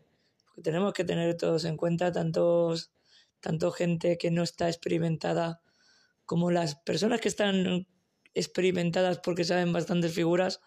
tenemos 0.64 0.94
que 0.94 1.06
tener 1.06 1.36
todos 1.38 1.66
en 1.66 1.78
cuenta, 1.78 2.12
tantos, 2.12 2.92
tanto 3.40 3.72
gente 3.72 4.18
que 4.18 4.30
no 4.30 4.44
está 4.44 4.68
experimentada 4.68 5.62
como 6.26 6.52
las 6.52 6.76
personas 6.76 7.22
que 7.22 7.30
están 7.30 7.88
experimentadas 8.34 9.20
porque 9.20 9.44
saben 9.44 9.74
bastantes 9.74 10.14
figuras, 10.14 10.62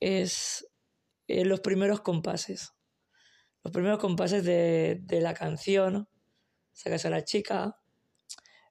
es 0.00 0.66
eh, 1.26 1.44
los 1.44 1.60
primeros 1.60 2.00
compases. 2.00 2.74
Los 3.64 3.72
primeros 3.72 3.98
compases 3.98 4.44
de, 4.44 5.00
de 5.02 5.20
la 5.20 5.34
canción, 5.34 6.08
sacas 6.72 7.04
a 7.04 7.10
la 7.10 7.24
chica, 7.24 7.80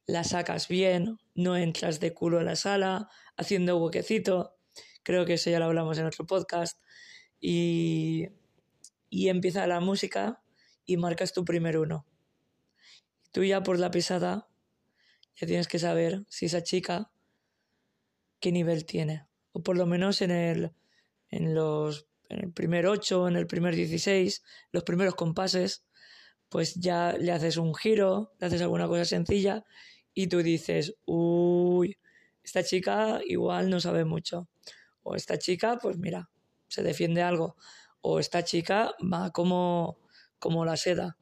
la 0.06 0.24
sacas 0.24 0.68
bien, 0.68 1.18
no 1.36 1.58
entras 1.58 2.00
de 2.00 2.14
culo 2.14 2.40
en 2.40 2.46
la 2.46 2.56
sala, 2.56 3.10
haciendo 3.36 3.78
huequecito, 3.78 4.58
creo 5.04 5.26
que 5.26 5.34
eso 5.34 5.50
ya 5.50 5.60
lo 5.60 5.66
hablamos 5.66 5.98
en 5.98 6.06
otro 6.06 6.26
podcast, 6.26 6.80
y, 7.40 8.30
empieza 9.12 9.68
la 9.68 9.80
música 9.80 10.42
y 10.86 10.98
marcas 10.98 11.34
tu 11.34 11.46
primer 11.46 11.78
uno. 11.78 12.06
Tú 13.32 13.44
ya 13.44 13.62
por 13.62 13.80
la 13.80 13.92
pisada 13.92 14.48
ya 15.36 15.46
tienes 15.46 15.68
que 15.68 15.80
saber 15.80 16.26
si 16.30 16.48
esa 16.48 16.64
chica 16.64 17.12
qué 18.40 18.52
nivel 18.52 18.86
tiene. 18.86 19.28
O 19.52 19.62
por 19.62 19.78
lo 19.78 19.86
menos 19.86 20.22
en 20.22 20.32
el, 20.32 20.72
en 21.30 21.56
los, 21.56 22.08
en 22.30 22.40
el 22.40 22.52
primer 22.52 22.88
8, 22.88 23.28
en 23.28 23.36
el 23.36 23.48
primer 23.48 23.76
16, 23.76 24.44
los 24.72 24.84
primeros 24.84 25.16
compases, 25.16 25.84
pues 26.50 26.76
ya 26.76 27.14
le 27.14 27.32
haces 27.32 27.58
un 27.58 27.76
giro, 27.76 28.34
le 28.40 28.48
haces 28.48 28.62
alguna 28.62 28.88
cosa 28.88 29.06
sencilla 29.06 29.66
y 30.14 30.28
tú 30.28 30.42
dices, 30.42 30.96
uy, 31.06 31.98
esta 32.44 32.64
chica 32.64 33.20
igual 33.26 33.70
no 33.70 33.80
sabe 33.80 34.06
mucho. 34.06 34.48
O 35.04 35.16
esta 35.16 35.38
chica, 35.38 35.78
pues 35.82 35.98
mira, 35.98 36.30
se 36.68 36.84
defiende 36.84 37.22
algo. 37.22 37.56
O 38.02 38.20
esta 38.20 38.44
chica 38.44 38.96
va 39.02 39.32
como, 39.32 40.00
como 40.40 40.66
la 40.66 40.78
seda. 40.78 41.18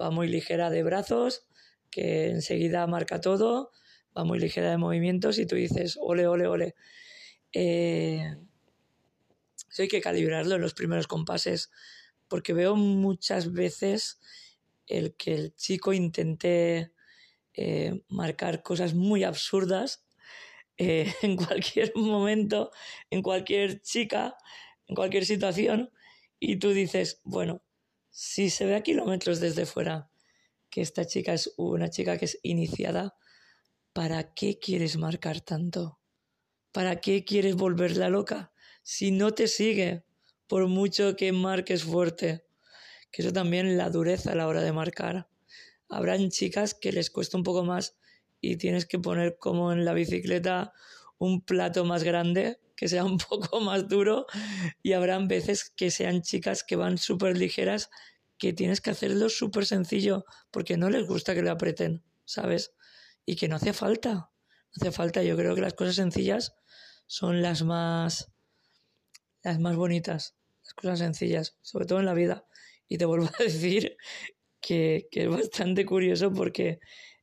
Va 0.00 0.10
muy 0.10 0.28
ligera 0.28 0.70
de 0.70 0.82
brazos, 0.82 1.46
que 1.90 2.28
enseguida 2.28 2.86
marca 2.86 3.20
todo, 3.20 3.70
va 4.16 4.24
muy 4.24 4.38
ligera 4.38 4.70
de 4.70 4.78
movimientos 4.78 5.38
y 5.38 5.46
tú 5.46 5.56
dices, 5.56 5.98
ole, 6.00 6.26
ole, 6.26 6.46
ole. 6.46 6.74
Eh, 7.52 8.36
eso 9.70 9.82
hay 9.82 9.88
que 9.88 10.00
calibrarlo 10.00 10.54
en 10.54 10.60
los 10.60 10.74
primeros 10.74 11.06
compases, 11.06 11.70
porque 12.28 12.52
veo 12.52 12.76
muchas 12.76 13.52
veces 13.52 14.20
el 14.86 15.14
que 15.16 15.34
el 15.34 15.54
chico 15.54 15.92
intente 15.92 16.92
eh, 17.54 18.02
marcar 18.08 18.62
cosas 18.62 18.94
muy 18.94 19.24
absurdas 19.24 20.04
eh, 20.78 21.12
en 21.22 21.36
cualquier 21.36 21.92
momento, 21.94 22.70
en 23.10 23.22
cualquier 23.22 23.82
chica, 23.82 24.36
en 24.86 24.94
cualquier 24.94 25.26
situación, 25.26 25.90
y 26.38 26.56
tú 26.56 26.70
dices, 26.70 27.20
bueno, 27.24 27.62
si 28.10 28.50
se 28.50 28.66
ve 28.66 28.76
a 28.76 28.82
kilómetros 28.82 29.40
desde 29.40 29.66
fuera 29.66 30.10
que 30.70 30.80
esta 30.80 31.06
chica 31.06 31.32
es 31.32 31.52
una 31.56 31.90
chica 31.90 32.18
que 32.18 32.26
es 32.26 32.38
iniciada, 32.42 33.14
¿para 33.96 34.34
qué 34.34 34.58
quieres 34.58 34.98
marcar 34.98 35.40
tanto? 35.40 35.98
¿Para 36.70 37.00
qué 37.00 37.24
quieres 37.24 37.56
volverla 37.56 38.10
loca? 38.10 38.52
Si 38.82 39.10
no 39.10 39.32
te 39.32 39.48
sigue, 39.48 40.04
por 40.46 40.66
mucho 40.66 41.16
que 41.16 41.32
marques 41.32 41.82
fuerte. 41.82 42.44
Que 43.10 43.22
eso 43.22 43.32
también 43.32 43.78
la 43.78 43.88
dureza 43.88 44.32
a 44.32 44.34
la 44.34 44.48
hora 44.48 44.60
de 44.60 44.72
marcar. 44.72 45.30
Habrán 45.88 46.28
chicas 46.28 46.74
que 46.74 46.92
les 46.92 47.08
cuesta 47.08 47.38
un 47.38 47.42
poco 47.42 47.64
más 47.64 47.96
y 48.38 48.58
tienes 48.58 48.84
que 48.84 48.98
poner 48.98 49.38
como 49.38 49.72
en 49.72 49.86
la 49.86 49.94
bicicleta 49.94 50.74
un 51.16 51.40
plato 51.40 51.86
más 51.86 52.04
grande 52.04 52.60
que 52.76 52.88
sea 52.88 53.02
un 53.02 53.16
poco 53.30 53.62
más 53.62 53.88
duro 53.88 54.26
y 54.82 54.92
habrán 54.92 55.26
veces 55.26 55.72
que 55.74 55.90
sean 55.90 56.20
chicas 56.20 56.64
que 56.64 56.76
van 56.76 56.98
súper 56.98 57.38
ligeras 57.38 57.88
que 58.36 58.52
tienes 58.52 58.82
que 58.82 58.90
hacerlo 58.90 59.30
súper 59.30 59.64
sencillo 59.64 60.26
porque 60.50 60.76
no 60.76 60.90
les 60.90 61.06
gusta 61.06 61.34
que 61.34 61.40
le 61.40 61.48
aprieten, 61.48 62.04
¿sabes? 62.26 62.75
Y 63.26 63.36
que 63.36 63.48
no 63.48 63.56
hace 63.56 63.72
falta. 63.72 64.12
No 64.14 64.30
hace 64.80 64.92
falta. 64.92 65.22
Yo 65.22 65.36
creo 65.36 65.54
que 65.54 65.60
las 65.60 65.74
cosas 65.74 65.96
sencillas 65.96 66.54
son 67.06 67.42
las 67.42 67.62
más, 67.62 68.32
las 69.42 69.58
más 69.60 69.76
bonitas. 69.76 70.36
Las 70.64 70.74
cosas 70.74 71.00
sencillas, 71.00 71.58
sobre 71.60 71.84
todo 71.84 72.00
en 72.00 72.06
la 72.06 72.14
vida. 72.14 72.46
Y 72.88 72.96
te 72.96 73.04
vuelvo 73.04 73.26
a 73.26 73.32
decir 73.42 73.96
que, 74.60 75.08
que 75.10 75.24
es 75.24 75.28
bastante 75.28 75.84
curioso 75.84 76.32
porque 76.32 76.80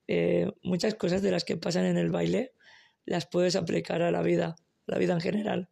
eh, 0.07 0.51
muchas 0.61 0.95
cosas 0.95 1.21
de 1.21 1.31
las 1.31 1.45
que 1.45 1.57
pasan 1.57 1.85
en 1.85 1.97
el 1.97 2.11
baile 2.11 2.53
las 3.05 3.25
puedes 3.25 3.55
aplicar 3.55 4.01
a 4.01 4.11
la 4.11 4.21
vida, 4.21 4.55
la 4.85 4.97
vida 4.97 5.13
en 5.13 5.21
general. 5.21 5.69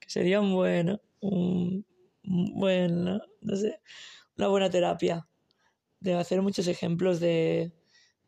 Que 0.00 0.10
sería 0.10 0.40
un 0.40 0.54
buen, 0.54 1.00
un 1.20 1.84
buen, 2.22 3.04
no 3.04 3.56
sé, 3.56 3.80
una 4.36 4.48
buena 4.48 4.70
terapia 4.70 5.28
de 6.00 6.14
hacer 6.14 6.42
muchos 6.42 6.68
ejemplos 6.68 7.20
de, 7.20 7.72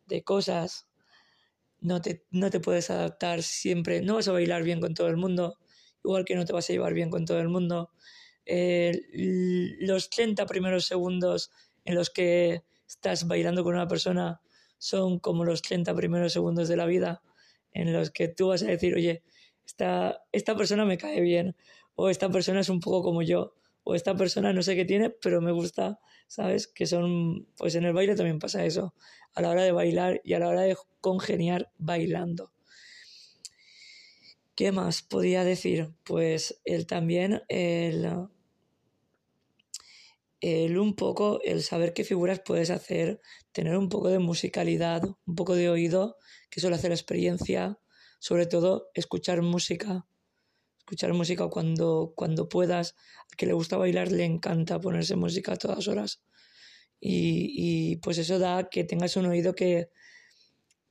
de 0.07 0.25
cosas. 0.25 0.89
No 1.81 2.01
te, 2.03 2.27
no 2.31 2.51
te 2.51 2.61
puedes 2.61 2.91
adaptar 2.91 3.43
siempre, 3.43 4.03
no 4.03 4.17
vas 4.17 4.29
a 4.29 4.33
bailar 4.33 4.63
bien 4.63 4.81
con 4.81 4.95
todo 4.95 5.09
el 5.09 5.17
mundo, 5.17 5.59
igual 6.05 6.25
que 6.25 6.35
no 6.35 6.45
te 6.45 6.53
vas 6.53 6.69
a 6.69 6.73
llevar 6.73 6.93
bien 6.95 7.11
con 7.11 7.25
todo 7.25 7.41
el 7.41 7.49
mundo. 7.49 7.91
Eh, 8.47 9.01
los 9.81 10.11
30 10.11 10.47
primeros 10.47 10.87
segundos 10.87 11.51
en 11.85 11.95
los 11.95 12.11
que 12.11 12.65
estás 12.87 13.27
bailando 13.27 13.65
con 13.65 13.75
una 13.75 13.89
persona 13.89 14.41
son 14.79 15.19
como 15.19 15.45
los 15.45 15.63
30 15.63 15.95
primeros 15.95 16.33
segundos 16.33 16.69
de 16.69 16.77
la 16.77 16.87
vida 16.87 17.23
en 17.73 17.93
los 17.93 18.11
que 18.11 18.29
tú 18.29 18.49
vas 18.49 18.63
a 18.63 18.67
decir, 18.67 18.95
oye, 18.95 19.23
esta, 19.65 20.23
esta 20.33 20.57
persona 20.57 20.85
me 20.85 20.99
cae 20.99 21.21
bien, 21.21 21.57
o 21.95 22.11
esta 22.11 22.29
persona 22.31 22.61
es 22.61 22.69
un 22.69 22.81
poco 22.81 23.03
como 23.03 23.23
yo, 23.23 23.55
o 23.85 23.95
esta 23.95 24.17
persona 24.17 24.53
no 24.53 24.63
sé 24.63 24.77
qué 24.77 24.85
tiene, 24.85 25.11
pero 25.11 25.41
me 25.41 25.53
gusta, 25.53 26.01
¿sabes? 26.27 26.69
Que 26.69 26.87
son, 26.87 27.47
pues 27.57 27.75
en 27.75 27.85
el 27.85 27.93
baile 27.93 28.15
también 28.15 28.39
pasa 28.39 28.65
eso, 28.65 28.95
a 29.35 29.43
la 29.43 29.51
hora 29.51 29.63
de 29.63 29.73
bailar 29.73 30.21
y 30.25 30.35
a 30.35 30.39
la 30.39 30.49
hora 30.49 30.63
de 30.63 30.77
congeniar 31.01 31.73
bailando. 31.79 32.53
¿Qué 34.55 34.73
más 34.73 35.03
podía 35.03 35.45
decir? 35.45 35.95
Pues 36.05 36.61
él 36.65 36.87
también, 36.87 37.43
el, 37.49 38.29
el 40.41 40.79
un 40.79 40.95
poco, 40.95 41.41
el 41.43 41.63
saber 41.63 41.95
qué 41.95 42.05
figuras 42.05 42.41
puedes 42.45 42.71
hacer, 42.71 43.21
tener 43.53 43.77
un 43.79 43.89
poco 43.89 44.09
de 44.09 44.19
musicalidad, 44.19 45.03
un 45.27 45.35
poco 45.35 45.55
de 45.55 45.71
oído, 45.71 46.17
que 46.51 46.61
suele 46.61 46.77
hacer 46.77 46.91
la 46.91 46.97
experiencia, 46.97 47.79
sobre 48.19 48.45
todo 48.47 48.91
escuchar 48.93 49.41
música, 49.41 50.07
escuchar 50.91 51.13
música 51.13 51.47
cuando, 51.47 52.13
cuando 52.17 52.49
puedas. 52.49 52.97
Que 53.37 53.47
le 53.47 53.53
gusta 53.53 53.77
bailar 53.77 54.11
le 54.11 54.25
encanta 54.25 54.81
ponerse 54.81 55.15
música 55.15 55.53
a 55.53 55.57
todas 55.57 55.87
horas. 55.87 56.21
Y, 56.99 57.53
y 57.55 57.97
pues 57.99 58.19
eso 58.19 58.41
da 58.41 58.69
que 58.69 58.83
tengas 58.83 59.17
un 59.17 59.27
oído 59.27 59.55
que, 59.55 59.91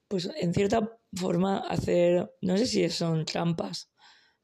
pues 0.08 0.30
en 0.38 0.54
cierta 0.54 0.98
forma, 1.14 1.60
hacer, 1.68 2.32
no 2.42 2.58
sé 2.58 2.66
si 2.66 2.90
son 2.90 3.26
trampas, 3.26 3.92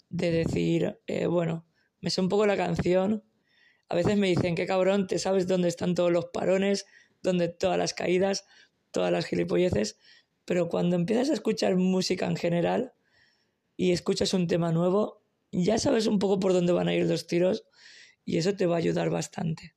de 0.10 0.30
decir, 0.32 1.00
eh, 1.08 1.26
bueno, 1.26 1.66
me 2.02 2.10
sé 2.10 2.20
un 2.20 2.30
poco 2.30 2.46
la 2.46 2.58
canción. 2.58 3.24
A 3.88 3.96
veces 3.96 4.18
me 4.18 4.28
dicen, 4.28 4.56
qué 4.56 4.66
cabrón, 4.66 5.08
te 5.08 5.20
sabes 5.20 5.48
dónde 5.48 5.70
están 5.70 5.96
todos 5.96 6.12
los 6.12 6.26
parones, 6.26 6.86
dónde 7.24 7.48
todas 7.48 7.78
las 7.78 7.94
caídas, 7.94 8.46
todas 8.92 9.12
las 9.12 9.26
gilipolleces. 9.26 9.98
Pero 10.44 10.68
cuando 10.68 10.98
empiezas 10.98 11.30
a 11.30 11.34
escuchar 11.34 11.78
música 11.78 12.26
en 12.26 12.36
general 12.36 12.94
y 13.78 13.94
escuchas 13.94 14.34
un 14.34 14.48
tema 14.48 14.74
nuevo, 14.74 15.25
ya 15.64 15.78
sabes 15.78 16.08
un 16.08 16.20
poco 16.20 16.40
por 16.40 16.54
dónde 16.54 16.74
van 16.74 16.88
a 16.88 16.94
ir 16.94 17.06
los 17.06 17.28
tiros 17.28 17.66
y 18.26 18.38
eso 18.38 18.56
te 18.56 18.66
va 18.66 18.76
a 18.76 18.80
ayudar 18.80 19.10
bastante. 19.10 19.76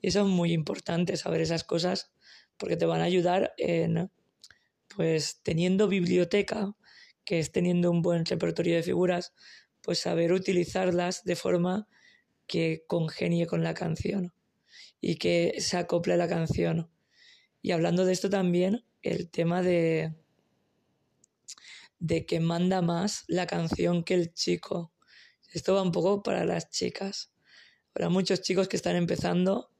Y 0.00 0.08
eso 0.08 0.20
es 0.20 0.26
muy 0.26 0.52
importante 0.52 1.16
saber 1.16 1.40
esas 1.40 1.64
cosas 1.64 2.12
porque 2.56 2.76
te 2.76 2.86
van 2.86 3.00
a 3.00 3.04
ayudar 3.04 3.54
en, 3.56 4.10
pues 4.94 5.40
teniendo 5.42 5.88
biblioteca, 5.88 6.74
que 7.24 7.38
es 7.38 7.52
teniendo 7.52 7.90
un 7.90 8.02
buen 8.02 8.24
repertorio 8.24 8.76
de 8.76 8.82
figuras, 8.82 9.34
pues 9.82 10.00
saber 10.00 10.32
utilizarlas 10.32 11.24
de 11.24 11.36
forma 11.36 11.88
que 12.46 12.84
congenie 12.86 13.46
con 13.46 13.62
la 13.62 13.74
canción 13.74 14.32
y 15.00 15.16
que 15.16 15.54
se 15.60 15.76
acople 15.76 16.14
a 16.14 16.16
la 16.16 16.28
canción. 16.28 16.90
Y 17.62 17.72
hablando 17.72 18.04
de 18.04 18.12
esto 18.12 18.30
también, 18.30 18.84
el 19.02 19.30
tema 19.30 19.62
de, 19.62 20.14
de 21.98 22.26
que 22.26 22.40
manda 22.40 22.82
más 22.82 23.24
la 23.26 23.46
canción 23.46 24.04
que 24.04 24.14
el 24.14 24.32
chico. 24.32 24.92
Esto 25.52 25.74
va 25.74 25.82
un 25.82 25.92
poco 25.92 26.22
para 26.22 26.44
las 26.44 26.70
chicas. 26.70 27.32
Para 27.92 28.08
muchos 28.08 28.42
chicos 28.42 28.68
que 28.68 28.76
están 28.76 28.96
empezando, 28.96 29.70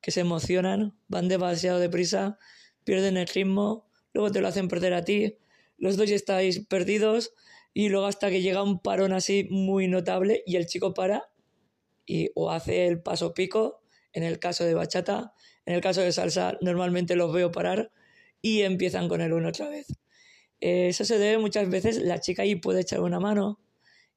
que 0.00 0.10
se 0.10 0.20
emocionan, 0.20 0.98
van 1.08 1.28
demasiado 1.28 1.78
deprisa, 1.78 2.38
pierden 2.84 3.16
el 3.16 3.26
ritmo, 3.26 3.90
luego 4.12 4.30
te 4.30 4.40
lo 4.40 4.48
hacen 4.48 4.68
perder 4.68 4.94
a 4.94 5.04
ti, 5.04 5.38
los 5.78 5.96
dos 5.96 6.10
estáis 6.10 6.60
perdidos 6.66 7.32
y 7.72 7.88
luego 7.88 8.06
hasta 8.06 8.30
que 8.30 8.42
llega 8.42 8.62
un 8.62 8.80
parón 8.80 9.12
así 9.12 9.48
muy 9.50 9.88
notable 9.88 10.42
y 10.46 10.56
el 10.56 10.66
chico 10.66 10.94
para 10.94 11.30
y 12.06 12.30
o 12.34 12.50
hace 12.50 12.86
el 12.86 13.02
paso 13.02 13.34
pico, 13.34 13.82
en 14.12 14.22
el 14.22 14.38
caso 14.38 14.64
de 14.64 14.74
bachata, 14.74 15.32
en 15.66 15.74
el 15.74 15.80
caso 15.80 16.02
de 16.02 16.12
salsa 16.12 16.58
normalmente 16.60 17.16
los 17.16 17.32
veo 17.32 17.50
parar 17.50 17.90
y 18.42 18.62
empiezan 18.62 19.08
con 19.08 19.20
el 19.20 19.32
uno 19.32 19.48
otra 19.48 19.68
vez. 19.68 19.86
Eh, 20.66 20.88
eso 20.88 21.04
se 21.04 21.18
debe 21.18 21.36
muchas 21.36 21.68
veces, 21.68 21.98
la 21.98 22.20
chica 22.20 22.40
ahí 22.40 22.54
puede 22.54 22.80
echar 22.80 23.00
una 23.00 23.20
mano 23.20 23.60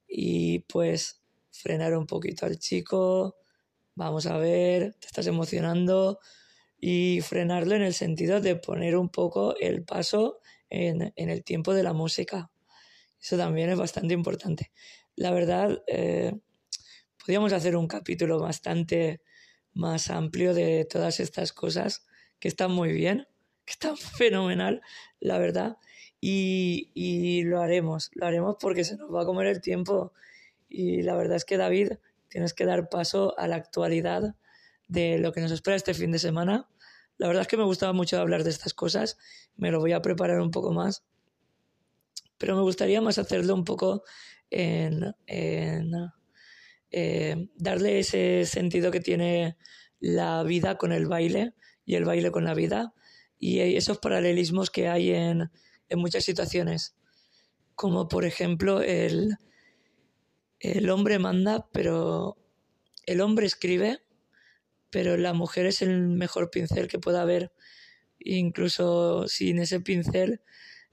y 0.07 0.59
pues 0.59 1.21
frenar 1.51 1.93
un 1.97 2.07
poquito 2.07 2.45
al 2.45 2.57
chico, 2.57 3.35
vamos 3.95 4.27
a 4.27 4.37
ver, 4.37 4.95
te 4.97 5.07
estás 5.07 5.27
emocionando 5.27 6.19
y 6.79 7.19
frenarlo 7.19 7.75
en 7.75 7.81
el 7.81 7.93
sentido 7.93 8.39
de 8.39 8.55
poner 8.55 8.95
un 8.95 9.09
poco 9.09 9.57
el 9.57 9.83
paso 9.83 10.39
en, 10.69 11.11
el 11.17 11.43
tiempo 11.43 11.73
de 11.73 11.83
la 11.83 11.91
música. 11.91 12.49
Eso 13.21 13.35
también 13.35 13.69
es 13.69 13.77
bastante 13.77 14.13
importante. 14.13 14.71
La 15.17 15.31
verdad, 15.31 15.83
eh, 15.85 16.31
podríamos 17.19 17.51
hacer 17.51 17.75
un 17.75 17.89
capítulo 17.89 18.39
bastante 18.39 19.19
más 19.73 20.09
amplio 20.09 20.53
de 20.53 20.85
todas 20.85 21.19
estas 21.19 21.51
cosas 21.51 22.07
que 22.39 22.47
están 22.47 22.71
muy 22.71 22.93
bien, 22.93 23.27
que 23.65 23.73
están 23.73 23.97
fenomenal, 24.17 24.81
la 25.19 25.39
verdad. 25.39 25.75
Y, 26.19 27.43
lo 27.43 27.61
haremos, 27.61 28.09
lo 28.13 28.25
haremos 28.25 28.57
porque 28.59 28.83
se 28.83 28.97
nos 28.97 29.13
va 29.13 29.21
a 29.21 29.25
comer 29.25 29.47
el 29.47 29.61
tiempo. 29.61 30.13
Y 30.69 31.01
la 31.03 31.15
verdad 31.15 31.37
es 31.37 31.45
que 31.45 31.57
David, 31.57 31.93
tienes 32.29 32.53
que 32.53 32.65
dar 32.65 32.89
paso 32.89 33.37
a 33.37 33.47
la 33.47 33.55
actualidad 33.55 34.35
de 34.87 35.19
lo 35.19 35.31
que 35.31 35.41
nos 35.41 35.51
espera 35.51 35.75
este 35.75 35.93
fin 35.93 36.11
de 36.11 36.19
semana, 36.19 36.69
La 37.17 37.27
verdad 37.27 37.41
es 37.41 37.47
que 37.47 37.57
me 37.57 37.63
gustaba 37.63 37.93
mucho 37.93 38.19
hablar 38.19 38.43
de 38.43 38.51
estas 38.51 38.73
cosas, 38.73 39.17
me 39.55 39.71
lo 39.71 39.79
voy 39.79 39.91
a 39.93 40.01
preparar 40.01 40.39
un 40.39 40.51
poco 40.51 40.71
más, 40.71 41.03
pero 42.37 42.55
me 42.55 42.61
gustaría 42.61 43.01
más 43.01 43.17
hacerlo 43.17 43.53
un 43.55 43.63
poco 43.63 44.03
en, 44.51 45.15
en 45.25 45.91
eh, 46.91 47.49
darle 47.55 47.99
ese 47.99 48.45
sentido 48.45 48.91
que 48.91 48.99
tiene 48.99 49.57
la 49.99 50.43
vida 50.43 50.77
con 50.77 50.91
el 50.91 51.07
baile 51.07 51.53
y 51.85 51.95
el 51.95 52.05
baile 52.05 52.31
con 52.31 52.45
la 52.45 52.53
vida 52.53 52.93
y 53.39 53.59
esos 53.59 53.97
paralelismos 53.99 54.69
que 54.71 54.87
hay 54.87 55.11
en, 55.11 55.51
en 55.89 55.99
muchas 55.99 56.23
situaciones, 56.23 56.95
como 57.75 58.07
por 58.07 58.25
ejemplo 58.25 58.81
el, 58.81 59.37
el 60.59 60.89
hombre 60.89 61.19
manda, 61.19 61.67
pero 61.71 62.37
el 63.05 63.21
hombre 63.21 63.45
escribe, 63.45 64.01
pero 64.89 65.17
la 65.17 65.33
mujer 65.33 65.65
es 65.65 65.81
el 65.81 66.07
mejor 66.07 66.49
pincel 66.49 66.87
que 66.87 66.99
pueda 66.99 67.21
haber. 67.21 67.51
Incluso 68.19 69.27
sin 69.27 69.59
ese 69.59 69.79
pincel, 69.79 70.41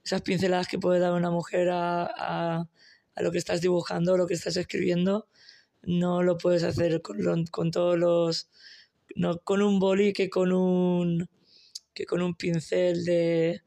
esas 0.03 0.21
pinceladas 0.21 0.67
que 0.67 0.79
puede 0.79 0.99
dar 0.99 1.13
una 1.13 1.31
mujer 1.31 1.69
a, 1.69 2.03
a, 2.05 2.69
a 3.15 3.21
lo 3.21 3.31
que 3.31 3.37
estás 3.37 3.61
dibujando, 3.61 4.17
lo 4.17 4.27
que 4.27 4.35
estás 4.35 4.57
escribiendo, 4.57 5.27
no 5.81 6.23
lo 6.23 6.37
puedes 6.37 6.63
hacer 6.63 7.01
con, 7.01 7.45
con 7.47 7.71
todos 7.71 7.97
los... 7.97 8.49
No 9.15 9.39
con 9.39 9.61
un 9.61 9.79
boli 9.79 10.13
que 10.13 10.29
con 10.29 10.51
un, 10.51 11.29
que 11.93 12.05
con 12.05 12.21
un 12.21 12.35
pincel 12.35 13.05
de, 13.05 13.61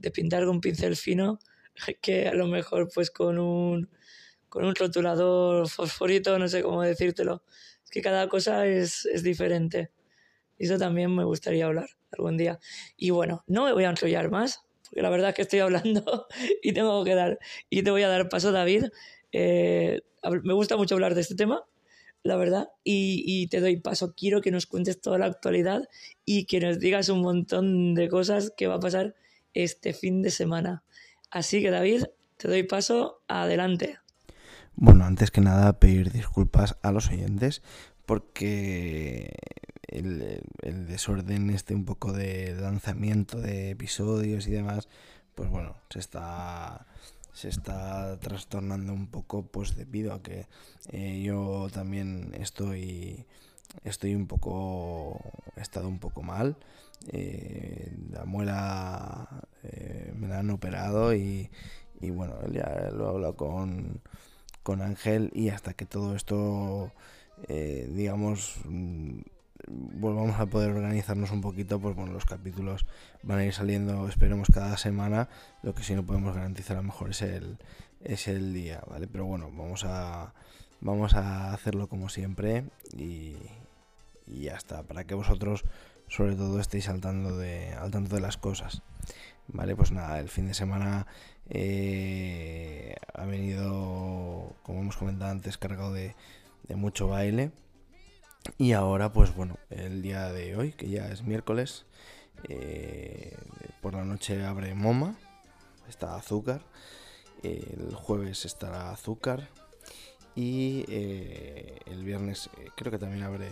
de 0.00 0.10
pintar 0.10 0.44
con 0.44 0.60
pincel 0.60 0.96
fino, 0.96 1.38
que 2.00 2.28
a 2.28 2.34
lo 2.34 2.46
mejor 2.46 2.88
pues 2.92 3.10
con 3.10 3.38
un, 3.38 3.88
con 4.48 4.64
un 4.64 4.74
rotulador 4.74 5.68
fosforito, 5.68 6.38
no 6.38 6.48
sé 6.48 6.62
cómo 6.62 6.82
decírtelo. 6.82 7.44
Es 7.84 7.90
que 7.90 8.02
cada 8.02 8.28
cosa 8.28 8.66
es, 8.66 9.06
es 9.06 9.22
diferente. 9.22 9.90
Y 10.58 10.64
eso 10.64 10.78
también 10.78 11.14
me 11.14 11.24
gustaría 11.24 11.66
hablar 11.66 11.88
algún 12.12 12.36
día. 12.36 12.58
Y 12.96 13.10
bueno, 13.10 13.44
no 13.46 13.64
me 13.64 13.72
voy 13.72 13.84
a 13.84 13.90
enrollar 13.90 14.30
más, 14.30 14.62
porque 14.84 15.02
la 15.02 15.10
verdad 15.10 15.30
es 15.30 15.34
que 15.36 15.42
estoy 15.42 15.60
hablando 15.60 16.26
y 16.62 16.72
tengo 16.72 17.04
que 17.04 17.14
dar, 17.14 17.38
y 17.68 17.82
te 17.82 17.90
voy 17.90 18.02
a 18.02 18.08
dar 18.08 18.28
paso, 18.28 18.52
David. 18.52 18.86
Eh, 19.32 20.00
me 20.42 20.52
gusta 20.52 20.76
mucho 20.76 20.94
hablar 20.96 21.14
de 21.14 21.22
este 21.22 21.34
tema, 21.34 21.64
la 22.22 22.36
verdad, 22.36 22.68
y, 22.84 23.22
y, 23.24 23.46
te 23.48 23.60
doy 23.60 23.76
paso. 23.76 24.14
Quiero 24.14 24.42
que 24.42 24.50
nos 24.50 24.66
cuentes 24.66 25.00
toda 25.00 25.16
la 25.18 25.26
actualidad 25.26 25.88
y 26.26 26.44
que 26.44 26.60
nos 26.60 26.78
digas 26.78 27.08
un 27.08 27.22
montón 27.22 27.94
de 27.94 28.08
cosas 28.08 28.52
que 28.54 28.66
va 28.66 28.74
a 28.74 28.80
pasar 28.80 29.14
este 29.54 29.92
fin 29.92 30.22
de 30.22 30.30
semana. 30.30 30.82
Así 31.30 31.62
que, 31.62 31.70
David, 31.70 32.04
te 32.36 32.48
doy 32.48 32.62
paso. 32.62 33.22
Adelante. 33.28 33.98
Bueno, 34.76 35.04
antes 35.04 35.30
que 35.30 35.40
nada, 35.40 35.78
pedir 35.78 36.10
disculpas 36.10 36.76
a 36.82 36.92
los 36.92 37.08
oyentes 37.08 37.62
porque 38.06 39.36
el, 39.86 40.42
desorden 40.88 41.50
este 41.50 41.74
un 41.74 41.84
poco 41.84 42.12
de 42.12 42.54
lanzamiento 42.54 43.40
de 43.40 43.70
episodios 43.70 44.46
y 44.46 44.52
demás, 44.52 44.88
pues 45.34 45.50
bueno, 45.50 45.76
se 45.90 45.98
está 45.98 46.86
se 47.32 47.48
está 47.48 48.18
trastornando 48.18 48.92
un 48.92 49.06
poco 49.06 49.46
pues 49.46 49.76
debido 49.76 50.12
a 50.12 50.22
que 50.22 50.46
eh, 50.88 51.22
yo 51.22 51.68
también 51.72 52.32
estoy 52.34 53.26
estoy 53.84 54.14
un 54.14 54.26
poco 54.26 55.20
he 55.56 55.60
estado 55.60 55.88
un 55.88 55.98
poco 55.98 56.22
mal 56.22 56.56
eh, 57.12 57.92
la 58.10 58.24
muela 58.24 59.28
eh, 59.62 60.12
me 60.16 60.28
la 60.28 60.40
han 60.40 60.50
operado 60.50 61.14
y, 61.14 61.50
y 62.00 62.10
bueno 62.10 62.34
ya 62.52 62.90
lo 62.92 63.06
he 63.06 63.08
hablado 63.14 63.36
con, 63.36 64.00
con 64.62 64.82
Ángel 64.82 65.30
y 65.34 65.48
hasta 65.48 65.74
que 65.74 65.86
todo 65.86 66.14
esto 66.14 66.92
eh, 67.48 67.88
digamos 67.94 68.60
volvamos 69.68 70.38
a 70.40 70.46
poder 70.46 70.70
organizarnos 70.70 71.30
un 71.30 71.40
poquito, 71.40 71.80
pues 71.80 71.94
bueno, 71.94 72.12
los 72.12 72.24
capítulos 72.24 72.86
van 73.22 73.38
a 73.38 73.44
ir 73.44 73.52
saliendo, 73.52 74.08
esperemos, 74.08 74.48
cada 74.52 74.76
semana. 74.76 75.28
Lo 75.62 75.74
que 75.74 75.82
sí 75.82 75.94
no 75.94 76.04
podemos 76.04 76.34
garantizar 76.34 76.76
a 76.76 76.80
lo 76.80 76.86
mejor 76.86 77.10
es 77.10 77.22
el, 77.22 77.58
es 78.02 78.28
el 78.28 78.52
día, 78.54 78.82
¿vale? 78.88 79.06
Pero 79.06 79.26
bueno, 79.26 79.50
vamos 79.52 79.84
a, 79.84 80.34
vamos 80.80 81.14
a 81.14 81.52
hacerlo 81.52 81.88
como 81.88 82.08
siempre 82.08 82.64
y, 82.96 83.36
ya 84.26 84.54
está, 84.54 84.82
para 84.82 85.04
que 85.04 85.14
vosotros 85.14 85.64
sobre 86.08 86.34
todo 86.34 86.60
estéis 86.60 86.84
saltando 86.84 87.36
de, 87.36 87.72
al 87.74 87.90
tanto 87.90 88.14
de 88.14 88.20
las 88.20 88.36
cosas. 88.36 88.82
Vale, 89.48 89.74
pues 89.76 89.90
nada, 89.92 90.18
el 90.20 90.28
fin 90.28 90.46
de 90.46 90.54
semana 90.54 91.06
eh, 91.48 92.96
ha 93.14 93.24
venido, 93.26 94.54
como 94.62 94.80
hemos 94.80 94.96
comentado 94.96 95.30
antes, 95.30 95.58
cargado 95.58 95.92
de, 95.92 96.14
de 96.68 96.76
mucho 96.76 97.08
baile. 97.08 97.50
Y 98.58 98.72
ahora, 98.72 99.12
pues 99.12 99.34
bueno, 99.34 99.56
el 99.70 100.02
día 100.02 100.32
de 100.32 100.56
hoy, 100.56 100.72
que 100.72 100.88
ya 100.88 101.08
es 101.08 101.22
miércoles, 101.22 101.84
eh, 102.48 103.36
por 103.80 103.94
la 103.94 104.04
noche 104.04 104.44
abre 104.44 104.74
Moma, 104.74 105.16
está 105.88 106.16
Azúcar, 106.16 106.62
el 107.42 107.94
jueves 107.94 108.44
estará 108.44 108.90
Azúcar 108.90 109.48
y 110.34 110.84
eh, 110.88 111.78
el 111.86 112.04
viernes 112.04 112.50
eh, 112.58 112.70
creo 112.76 112.90
que 112.90 112.98
también 112.98 113.22
abre, 113.22 113.48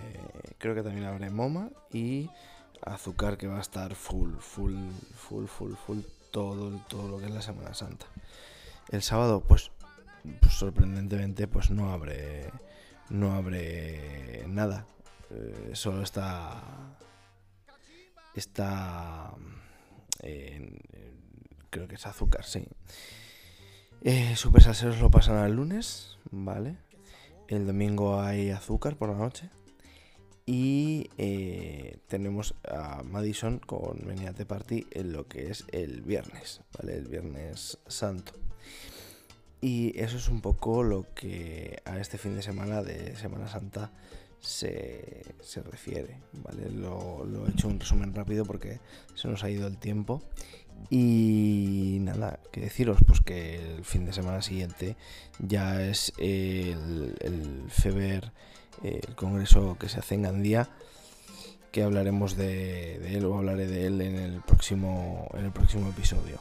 creo 0.59 0.75
que 0.75 0.83
también 0.83 1.07
abre 1.07 1.31
Moma 1.31 1.71
y 1.93 2.31
Azúcar 2.83 3.37
que 3.37 3.49
va 3.49 3.59
a 3.59 3.61
estar 3.61 3.95
full, 3.95 4.37
full, 4.38 4.77
full, 5.14 5.47
full, 5.47 5.75
full 5.75 6.01
todo, 6.31 6.71
todo 6.88 7.09
lo 7.09 7.19
que 7.19 7.27
es 7.27 7.31
la 7.33 7.43
Semana 7.43 7.75
Santa. 7.75 8.07
El 8.91 9.03
sábado, 9.03 9.43
pues, 9.47 9.71
sorprendentemente, 10.49 11.49
pues 11.49 11.71
no 11.71 11.93
abre 11.93 12.51
no 13.11 13.35
abre 13.35 14.45
nada. 14.49 14.87
Eh, 15.31 15.71
solo 15.75 16.03
está. 16.03 16.62
Está. 18.35 19.35
Creo 21.71 21.87
que 21.87 21.95
es 21.95 22.07
azúcar, 22.07 22.45
sí. 22.45 22.67
Eh, 24.03 24.37
Super 24.37 24.63
Salseros 24.63 25.01
lo 25.01 25.11
pasan 25.11 25.37
al 25.37 25.55
lunes, 25.55 26.19
¿vale? 26.31 26.77
El 27.49 27.67
domingo 27.67 28.21
hay 28.21 28.51
azúcar 28.51 28.97
por 28.97 29.09
la 29.09 29.17
noche. 29.17 29.51
Y 30.47 31.11
eh, 31.19 31.99
tenemos 32.07 32.55
a 32.67 33.03
Madison 33.03 33.59
con 33.59 34.07
Meniate 34.07 34.47
Party 34.47 34.87
en 34.93 35.13
lo 35.13 35.27
que 35.27 35.51
es 35.51 35.65
el 35.73 36.03
viernes, 36.03 36.63
¿vale? 36.79 36.97
El 36.97 37.09
viernes 37.09 37.79
santo. 37.89 38.33
Y 39.61 39.99
eso 39.99 40.17
es 40.17 40.29
un 40.29 40.41
poco 40.41 40.85
lo 40.85 41.13
que 41.15 41.83
a 41.85 41.99
este 41.99 42.19
fin 42.19 42.37
de 42.37 42.43
semana 42.43 42.83
de 42.83 43.17
Semana 43.17 43.49
Santa 43.49 43.91
se, 44.41 45.23
se 45.41 45.61
refiere, 45.63 46.21
¿vale? 46.45 46.71
Lo, 46.71 47.25
lo, 47.25 47.47
he 47.47 47.51
hecho 47.51 47.67
un 47.67 47.81
resumen 47.81 48.15
rápido 48.15 48.45
porque 48.45 48.81
se 49.15 49.27
nos 49.27 49.43
ha 49.43 49.51
ido 49.51 49.67
el 49.67 49.77
tiempo. 49.77 50.23
Y 50.91 51.99
nada, 52.01 52.41
que 52.51 52.61
deciros, 52.61 52.99
pues 53.07 53.21
que 53.21 53.75
el 53.77 53.85
fin 53.85 54.07
de 54.07 54.12
semana 54.12 54.41
siguiente 54.41 54.97
ya 55.38 55.83
es 55.83 56.12
el, 56.19 57.64
FEBER, 57.69 58.33
el 58.83 59.14
congreso 59.14 59.77
que 59.79 59.88
se 59.88 59.99
hace 59.99 60.14
en 60.14 60.23
Gandía, 60.23 60.71
que 61.73 61.83
hablaremos 61.83 62.37
de, 62.37 63.17
él 63.17 63.25
o 63.27 63.37
hablaré 63.37 63.67
de 63.67 63.87
él 63.87 64.01
en 64.01 64.17
el 64.17 64.41
próximo, 64.41 65.29
en 65.35 65.45
el 65.45 65.53
próximo 65.53 65.91
episodio. 65.91 66.38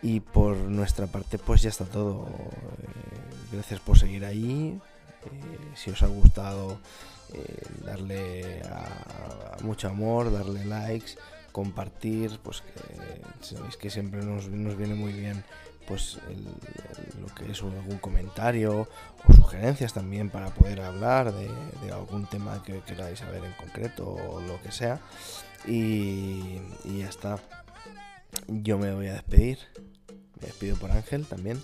Y 0.00 0.20
por 0.20 0.56
nuestra 0.56 1.06
parte, 1.06 1.38
pues 1.38 1.62
ya 1.62 1.70
está 1.70 1.84
todo. 1.84 2.28
Eh, 2.28 3.52
gracias 3.52 3.80
por 3.80 3.98
seguir 3.98 4.24
ahí. 4.24 4.80
Eh, 5.24 5.58
si 5.74 5.90
os 5.90 6.02
ha 6.02 6.06
gustado, 6.06 6.78
eh, 7.34 7.62
darle 7.84 8.62
a 8.62 9.56
mucho 9.62 9.88
amor, 9.88 10.32
darle 10.32 10.64
likes, 10.64 11.12
compartir, 11.52 12.38
pues 12.42 12.62
que 12.62 13.54
sabéis 13.54 13.76
que 13.76 13.90
siempre 13.90 14.22
nos, 14.24 14.48
nos 14.48 14.76
viene 14.76 14.94
muy 14.94 15.12
bien 15.12 15.44
pues 15.88 16.18
el, 16.28 16.44
lo 17.20 17.34
que 17.34 17.50
es 17.50 17.62
algún 17.62 17.98
comentario 17.98 18.86
o 19.26 19.32
sugerencias 19.32 19.94
también 19.94 20.28
para 20.28 20.50
poder 20.50 20.82
hablar 20.82 21.32
de, 21.32 21.48
algún 21.90 22.26
tema 22.26 22.62
que 22.62 22.80
queráis 22.80 23.20
saber 23.20 23.42
en 23.42 23.52
concreto 23.54 24.06
o 24.06 24.40
lo 24.42 24.60
que 24.60 24.70
sea. 24.70 25.00
Y, 25.66 26.60
y 26.84 26.98
ya 26.98 27.08
está. 27.08 27.38
Yo 28.46 28.76
me 28.78 28.92
voy 28.92 29.08
a 29.08 29.14
despedir. 29.14 29.58
Me 30.40 30.48
despido 30.48 30.76
por 30.76 30.90
Ángel 30.90 31.24
también. 31.26 31.62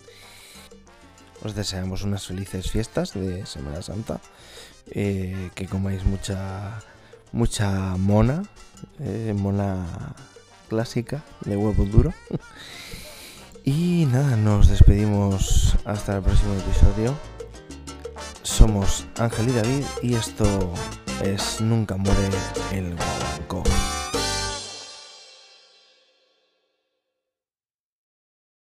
Os 1.43 1.55
deseamos 1.55 2.03
unas 2.03 2.27
felices 2.27 2.71
fiestas 2.71 3.13
de 3.13 3.45
Semana 3.45 3.83
Santa. 3.83 4.21
Eh, 4.91 5.51
que 5.55 5.67
comáis 5.67 6.05
mucha 6.05 6.83
mucha 7.35 7.97
mona. 7.99 8.43
Eh, 9.01 9.35
mona 9.37 9.85
clásica 10.69 11.23
de 11.45 11.57
huevo 11.57 11.85
duro. 11.85 12.15
y 13.65 14.07
nada, 14.11 14.37
nos 14.37 14.69
despedimos 14.69 15.77
hasta 15.85 16.17
el 16.17 16.23
próximo 16.23 16.55
episodio. 16.55 17.15
Somos 18.43 19.07
Ángel 19.19 19.49
y 19.49 19.53
David 19.53 19.85
y 20.03 20.15
esto 20.15 20.73
es 21.23 21.61
Nunca 21.61 21.97
muere 21.97 22.29
el 22.73 22.95
guaguancó. 22.95 23.63